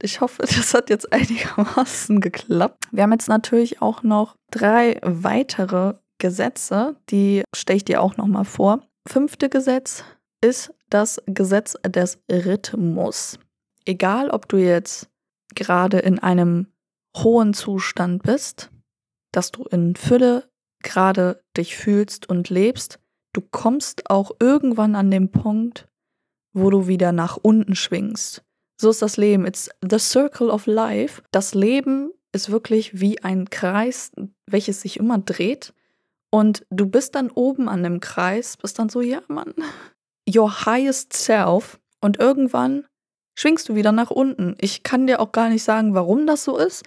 ich 0.01 0.21
hoffe, 0.21 0.43
das 0.43 0.75
hat 0.75 0.91
jetzt 0.91 1.13
einigermaßen 1.13 2.21
geklappt. 2.21 2.85
Wir 2.93 3.03
haben 3.03 3.13
jetzt 3.13 3.29
natürlich 3.29 3.83
auch 3.83 4.03
noch 4.03 4.37
drei 4.51 5.01
weitere 5.03 5.95
Gesetze, 6.19 6.97
die 7.11 7.43
stelle 7.55 7.79
ich 7.79 7.85
dir 7.85 8.03
auch 8.03 8.17
nochmal 8.17 8.45
vor. 8.45 8.81
Fünfte 9.07 9.49
Gesetz 9.49 10.05
ist 10.41 10.75
das 10.91 11.23
Gesetz 11.27 11.77
des 11.87 12.19
Rhythmus. 12.31 13.39
Egal, 13.85 14.31
ob 14.31 14.49
du 14.49 14.57
jetzt 14.57 15.09
gerade 15.55 15.99
in 15.99 16.19
einem 16.19 16.69
hohen 17.17 17.55
Zustand 17.55 18.23
bist, 18.23 18.71
dass 19.33 19.51
du 19.51 19.65
in 19.65 19.97
Fülle 19.97 20.49
gerade 20.83 21.43
dich 21.57 21.77
fühlst 21.77 22.29
und 22.29 22.51
lebst, 22.51 22.99
du 23.33 23.41
kommst 23.41 24.11
auch 24.11 24.33
irgendwann 24.41 24.95
an 24.95 25.11
den 25.11 25.31
Punkt, 25.31 25.89
wo 26.53 26.71
du 26.71 26.87
wieder 26.87 27.13
nach 27.13 27.37
unten 27.37 27.75
schwingst. 27.75 28.45
So 28.81 28.91
ist 28.91 29.03
das 29.03 29.17
Leben. 29.17 29.47
It's 29.47 29.71
the 29.89 29.99
circle 29.99 30.51
of 30.51 30.67
life. 30.67 31.23
Das 31.33 31.55
Leben 31.55 32.13
ist 32.33 32.51
wirklich 32.51 33.01
wie 33.01 33.23
ein 33.23 33.51
Kreis, 33.51 34.13
welches 34.47 34.83
sich 34.83 34.99
immer 34.99 35.19
dreht. 35.19 35.75
Und 36.31 36.65
du 36.71 36.87
bist 36.87 37.15
dann 37.15 37.31
oben 37.31 37.69
an 37.69 37.83
dem 37.83 38.01
Kreis, 38.01 38.57
bist 38.57 38.79
dann 38.79 38.89
so, 38.89 39.01
ja, 39.01 39.23
Mann, 39.29 39.55
your 40.29 40.67
highest 40.67 41.13
self. 41.13 41.81
Und 42.01 42.19
irgendwann 42.19 42.87
schwingst 43.39 43.69
du 43.69 43.75
wieder 43.75 43.93
nach 43.93 44.11
unten. 44.11 44.57
Ich 44.61 44.83
kann 44.83 45.07
dir 45.07 45.21
auch 45.21 45.33
gar 45.33 45.49
nicht 45.49 45.63
sagen, 45.63 45.95
warum 45.95 46.27
das 46.27 46.45
so 46.45 46.59
ist, 46.59 46.85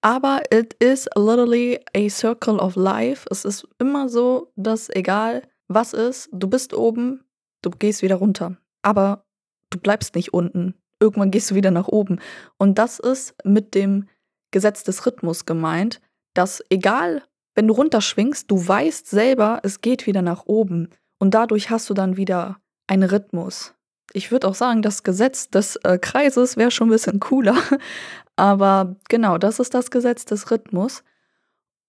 aber 0.00 0.42
it 0.52 0.74
is 0.82 1.08
literally 1.14 1.78
a 1.94 2.08
circle 2.08 2.58
of 2.58 2.76
life. 2.76 3.26
Es 3.30 3.44
ist 3.44 3.68
immer 3.78 4.08
so, 4.08 4.52
dass 4.56 4.88
egal 4.90 5.42
was 5.68 5.92
ist, 5.92 6.28
du 6.32 6.48
bist 6.48 6.74
oben, 6.74 7.24
du 7.62 7.70
gehst 7.70 8.02
wieder 8.02 8.16
runter. 8.16 8.56
Aber 8.82 9.24
du 9.68 9.78
bleibst 9.78 10.14
nicht 10.14 10.32
unten 10.32 10.74
irgendwann 11.00 11.30
gehst 11.30 11.50
du 11.50 11.54
wieder 11.54 11.70
nach 11.70 11.88
oben. 11.88 12.20
Und 12.58 12.78
das 12.78 12.98
ist 12.98 13.34
mit 13.44 13.74
dem 13.74 14.08
Gesetz 14.52 14.84
des 14.84 15.04
Rhythmus 15.06 15.46
gemeint, 15.46 16.00
dass 16.34 16.62
egal, 16.68 17.22
wenn 17.54 17.66
du 17.66 17.74
runterschwingst, 17.74 18.50
du 18.50 18.68
weißt 18.68 19.08
selber, 19.08 19.60
es 19.64 19.80
geht 19.80 20.06
wieder 20.06 20.22
nach 20.22 20.46
oben. 20.46 20.90
Und 21.18 21.34
dadurch 21.34 21.70
hast 21.70 21.90
du 21.90 21.94
dann 21.94 22.16
wieder 22.16 22.60
einen 22.86 23.08
Rhythmus. 23.08 23.74
Ich 24.12 24.30
würde 24.30 24.48
auch 24.48 24.54
sagen, 24.54 24.82
das 24.82 25.02
Gesetz 25.02 25.50
des 25.50 25.76
äh, 25.76 25.98
Kreises 25.98 26.56
wäre 26.56 26.70
schon 26.70 26.88
ein 26.88 26.92
bisschen 26.92 27.20
cooler. 27.20 27.56
Aber 28.36 28.96
genau, 29.08 29.38
das 29.38 29.58
ist 29.58 29.74
das 29.74 29.90
Gesetz 29.90 30.24
des 30.24 30.50
Rhythmus. 30.50 31.04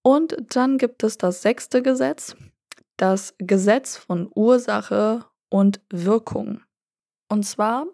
Und 0.04 0.36
dann 0.56 0.78
gibt 0.78 1.04
es 1.04 1.18
das 1.18 1.42
sechste 1.42 1.82
Gesetz, 1.82 2.36
das 2.98 3.36
Gesetz 3.38 3.98
von 3.98 4.30
Ursache 4.34 5.26
und 5.50 5.80
Wirkung. 5.90 6.62
Und 7.30 7.44
zwar 7.44 7.86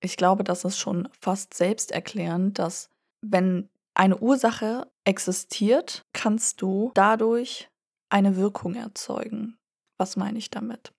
ich 0.00 0.16
glaube, 0.16 0.44
das 0.44 0.64
ist 0.64 0.78
schon 0.78 1.08
fast 1.20 1.54
selbsterklärend, 1.54 2.58
dass 2.58 2.90
wenn 3.20 3.68
eine 3.94 4.18
Ursache 4.18 4.90
existiert, 5.04 6.06
kannst 6.12 6.62
du 6.62 6.92
dadurch 6.94 7.68
eine 8.10 8.36
Wirkung 8.36 8.74
erzeugen. 8.74 9.58
Was 9.98 10.16
meine 10.16 10.38
ich 10.38 10.50
damit? 10.50 10.92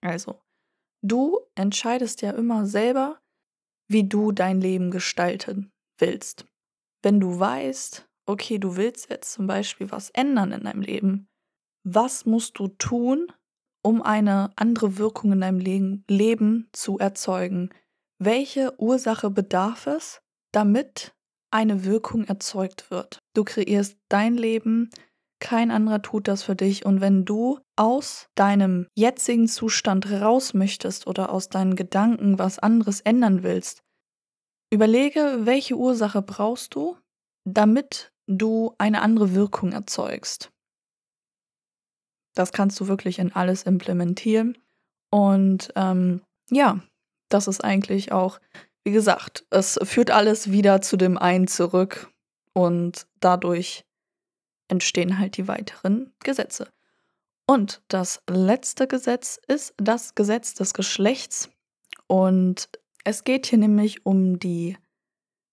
Also, 0.00 0.40
du 1.02 1.40
entscheidest 1.54 2.22
ja 2.22 2.30
immer 2.32 2.66
selber, 2.66 3.20
wie 3.88 4.04
du 4.04 4.32
dein 4.32 4.60
Leben 4.60 4.90
gestalten 4.90 5.70
willst. 5.98 6.46
Wenn 7.02 7.20
du 7.20 7.38
weißt, 7.38 8.08
okay, 8.26 8.58
du 8.58 8.76
willst 8.76 9.10
jetzt 9.10 9.32
zum 9.32 9.46
Beispiel 9.46 9.90
was 9.90 10.10
ändern 10.10 10.52
in 10.52 10.64
deinem 10.64 10.82
Leben, 10.82 11.28
was 11.84 12.26
musst 12.26 12.58
du 12.58 12.68
tun, 12.68 13.32
um 13.82 14.02
eine 14.02 14.50
andere 14.56 14.98
Wirkung 14.98 15.32
in 15.32 15.40
deinem 15.40 15.60
Leben 16.08 16.68
zu 16.72 16.98
erzeugen? 16.98 17.70
welche 18.18 18.74
Ursache 18.78 19.30
bedarf 19.30 19.86
es, 19.86 20.20
damit 20.52 21.14
eine 21.50 21.84
Wirkung 21.84 22.24
erzeugt 22.24 22.90
wird. 22.90 23.18
Du 23.34 23.44
kreierst 23.44 23.96
dein 24.08 24.34
Leben, 24.34 24.90
kein 25.40 25.70
anderer 25.70 26.02
tut 26.02 26.28
das 26.28 26.42
für 26.42 26.56
dich. 26.56 26.84
Und 26.84 27.00
wenn 27.00 27.24
du 27.24 27.60
aus 27.78 28.28
deinem 28.34 28.88
jetzigen 28.96 29.46
Zustand 29.46 30.10
raus 30.10 30.52
möchtest 30.52 31.06
oder 31.06 31.30
aus 31.30 31.48
deinen 31.48 31.76
Gedanken 31.76 32.38
was 32.38 32.58
anderes 32.58 33.00
ändern 33.00 33.42
willst, 33.42 33.82
überlege, 34.72 35.40
welche 35.42 35.76
Ursache 35.76 36.20
brauchst 36.22 36.74
du, 36.74 36.98
damit 37.44 38.12
du 38.26 38.74
eine 38.78 39.00
andere 39.00 39.34
Wirkung 39.34 39.72
erzeugst. 39.72 40.50
Das 42.34 42.52
kannst 42.52 42.78
du 42.80 42.88
wirklich 42.88 43.18
in 43.18 43.32
alles 43.32 43.62
implementieren. 43.62 44.58
Und 45.10 45.72
ähm, 45.76 46.22
ja, 46.50 46.80
das 47.30 47.48
ist 47.48 47.64
eigentlich 47.64 48.12
auch, 48.12 48.40
wie 48.84 48.92
gesagt, 48.92 49.46
es 49.50 49.78
führt 49.82 50.10
alles 50.10 50.50
wieder 50.50 50.80
zu 50.80 50.96
dem 50.96 51.16
einen 51.16 51.46
zurück 51.46 52.12
und 52.52 53.06
dadurch 53.20 53.84
entstehen 54.68 55.18
halt 55.18 55.36
die 55.36 55.48
weiteren 55.48 56.12
Gesetze. 56.22 56.68
Und 57.50 57.82
das 57.88 58.22
letzte 58.28 58.86
Gesetz 58.86 59.40
ist 59.46 59.72
das 59.78 60.14
Gesetz 60.14 60.52
des 60.52 60.74
Geschlechts. 60.74 61.48
Und 62.06 62.68
es 63.04 63.24
geht 63.24 63.46
hier 63.46 63.58
nämlich 63.58 64.04
um 64.04 64.38
die 64.38 64.76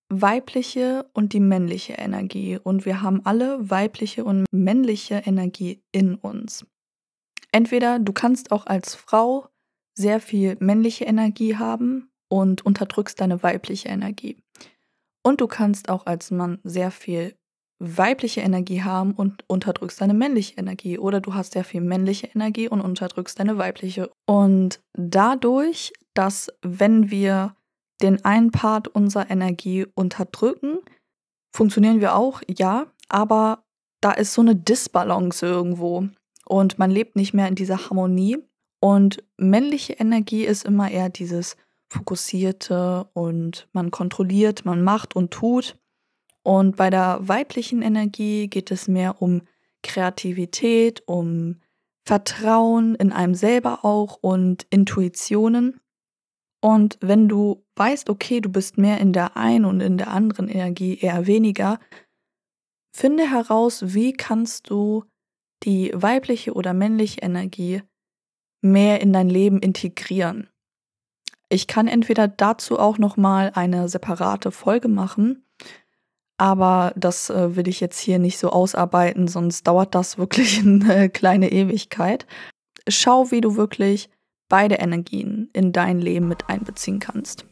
weibliche 0.10 1.10
und 1.14 1.32
die 1.32 1.40
männliche 1.40 1.94
Energie 1.94 2.60
und 2.62 2.86
wir 2.86 3.02
haben 3.02 3.26
alle 3.26 3.70
weibliche 3.70 4.24
und 4.24 4.46
männliche 4.52 5.24
Energie 5.26 5.82
in 5.92 6.16
uns. 6.16 6.66
Entweder 7.52 8.00
du 8.00 8.14
kannst 8.14 8.52
auch 8.52 8.66
als 8.66 8.94
Frau 8.96 9.48
sehr 9.98 10.20
viel 10.20 10.58
männliche 10.60 11.06
Energie 11.06 11.56
haben 11.56 12.12
und 12.28 12.66
unterdrückst 12.66 13.20
deine 13.20 13.42
weibliche 13.42 13.88
Energie. 13.88 14.38
Und 15.24 15.42
du 15.42 15.48
kannst 15.48 15.90
auch 15.90 16.06
als 16.06 16.30
Mann 16.30 16.60
sehr 16.64 16.92
viel 16.92 17.36
weibliche 17.80 18.42
Energie 18.42 18.84
haben 18.84 19.12
und 19.14 19.44
unterdrückst 19.48 20.00
deine 20.00 20.14
männliche 20.14 20.58
Energie. 20.58 20.98
Oder 20.98 21.22
du 21.22 21.34
hast 21.34 21.54
sehr 21.54 21.64
viel 21.64 21.82
männliche 21.82 22.28
Energie 22.28 22.70
und 22.70 22.82
unterdrückst 22.82 23.40
deine 23.40 23.58
weibliche. 23.58 24.10
Und 24.26 24.80
dadurch, 24.94 25.94
dass 26.14 26.50
wenn 26.62 27.12
wir 27.12 27.56
den 28.02 28.24
einen 28.26 28.52
Part 28.52 28.88
unserer 28.88 29.30
Energie 29.30 29.86
unterdrücken, 29.96 30.80
funktionieren 31.56 32.02
wir 32.02 32.16
auch, 32.16 32.42
ja, 32.48 32.88
aber 33.10 33.64
da 34.02 34.12
ist 34.12 34.34
so 34.34 34.42
eine 34.42 34.56
Disbalance 34.56 35.46
irgendwo 35.46 36.08
und 36.46 36.78
man 36.80 36.92
lebt 36.92 37.16
nicht 37.16 37.34
mehr 37.34 37.48
in 37.48 37.56
dieser 37.56 37.90
Harmonie. 37.90 38.38
Und 38.80 39.24
männliche 39.38 39.94
Energie 39.94 40.44
ist 40.46 40.66
immer 40.66 40.92
eher 40.92 41.10
dieses 41.10 41.58
fokussierte 41.90 43.08
und 43.14 43.68
man 43.72 43.90
kontrolliert, 43.90 44.66
man 44.66 44.84
macht 44.84 45.16
und 45.16 45.32
tut. 45.32 45.78
Und 46.46 46.76
bei 46.76 46.92
der 46.92 47.18
weiblichen 47.22 47.82
Energie 47.82 48.48
geht 48.48 48.70
es 48.70 48.88
mehr 48.88 49.20
um 49.20 49.42
Kreativität, 49.82 51.02
um 51.08 51.60
Vertrauen 52.06 52.94
in 52.94 53.12
einem 53.12 53.34
selber 53.34 53.84
auch 53.84 54.20
und 54.22 54.68
Intuitionen. 54.70 55.82
Und 56.62 57.00
wenn 57.02 57.28
du 57.28 57.66
weißt, 57.76 58.12
okay, 58.12 58.42
du 58.42 58.50
bist 58.50 58.78
mehr 58.78 59.00
in 59.00 59.12
der 59.12 59.36
einen 59.36 59.66
und 59.66 59.82
in 59.82 59.98
der 59.98 60.10
anderen 60.10 60.48
Energie 60.48 61.00
eher 61.00 61.26
weniger, 61.26 61.80
finde 62.96 63.28
heraus, 63.28 63.96
wie 63.96 64.14
kannst 64.14 64.70
du 64.70 65.04
die 65.64 65.92
weibliche 65.96 66.54
oder 66.54 66.76
männliche 66.76 67.22
Energie 67.22 67.82
mehr 68.62 69.02
in 69.02 69.14
dein 69.14 69.30
Leben 69.30 69.60
integrieren. 69.60 70.48
Ich 71.50 71.66
kann 71.66 71.88
entweder 71.88 72.28
dazu 72.28 72.78
auch 72.78 73.00
noch 73.00 73.18
mal 73.18 73.52
eine 73.56 73.90
separate 73.90 74.52
Folge 74.52 74.88
machen, 74.88 75.45
aber 76.38 76.94
das 76.96 77.30
äh, 77.30 77.56
will 77.56 77.68
ich 77.68 77.80
jetzt 77.80 78.00
hier 78.00 78.20
nicht 78.20 78.38
so 78.38 78.50
ausarbeiten, 78.50 79.28
sonst 79.28 79.68
dauert 79.68 79.96
das 79.96 80.18
wirklich 80.18 80.60
eine 80.66 81.10
kleine 81.10 81.52
Ewigkeit. 81.52 82.26
Schau, 82.88 83.32
wie 83.32 83.42
du 83.42 83.56
wirklich 83.56 84.10
beide 84.50 84.76
Energien 84.76 85.50
in 85.54 85.72
dein 85.72 86.00
Leben 86.00 86.28
mit 86.28 86.50
einbeziehen 86.50 87.00
kannst. 87.00 87.46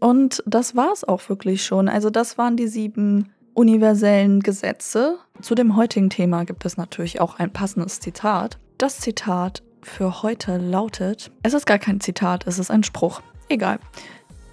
Und 0.00 0.42
das 0.46 0.76
war 0.76 0.92
es 0.92 1.04
auch 1.04 1.28
wirklich 1.28 1.64
schon. 1.64 1.88
Also 1.88 2.10
das 2.10 2.38
waren 2.38 2.56
die 2.56 2.68
sieben 2.68 3.32
universellen 3.54 4.40
Gesetze. 4.40 5.18
Zu 5.40 5.54
dem 5.54 5.76
heutigen 5.76 6.10
Thema 6.10 6.44
gibt 6.44 6.64
es 6.64 6.76
natürlich 6.76 7.20
auch 7.20 7.38
ein 7.38 7.52
passendes 7.52 8.00
Zitat. 8.00 8.58
Das 8.78 9.00
Zitat 9.00 9.62
für 9.82 10.22
heute 10.22 10.56
lautet, 10.56 11.30
es 11.42 11.54
ist 11.54 11.66
gar 11.66 11.78
kein 11.78 12.00
Zitat, 12.00 12.46
es 12.46 12.58
ist 12.58 12.70
ein 12.70 12.82
Spruch. 12.82 13.20
Egal. 13.48 13.78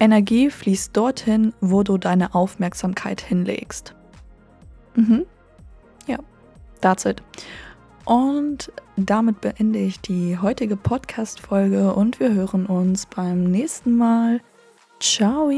Energie 0.02 0.50
fließt 0.50 0.96
dorthin, 0.96 1.54
wo 1.60 1.84
du 1.84 1.96
deine 1.96 2.34
Aufmerksamkeit 2.34 3.20
hinlegst. 3.20 3.94
Mhm. 4.96 5.24
Ja, 6.08 6.18
that's 6.80 7.04
it. 7.04 7.22
Und 8.04 8.72
damit 8.96 9.40
beende 9.40 9.78
ich 9.78 10.00
die 10.00 10.36
heutige 10.36 10.76
Podcast-Folge 10.76 11.94
und 11.94 12.18
wir 12.18 12.32
hören 12.32 12.66
uns 12.66 13.06
beim 13.06 13.44
nächsten 13.44 13.96
Mal. 13.96 14.40
Ciao! 14.98 15.52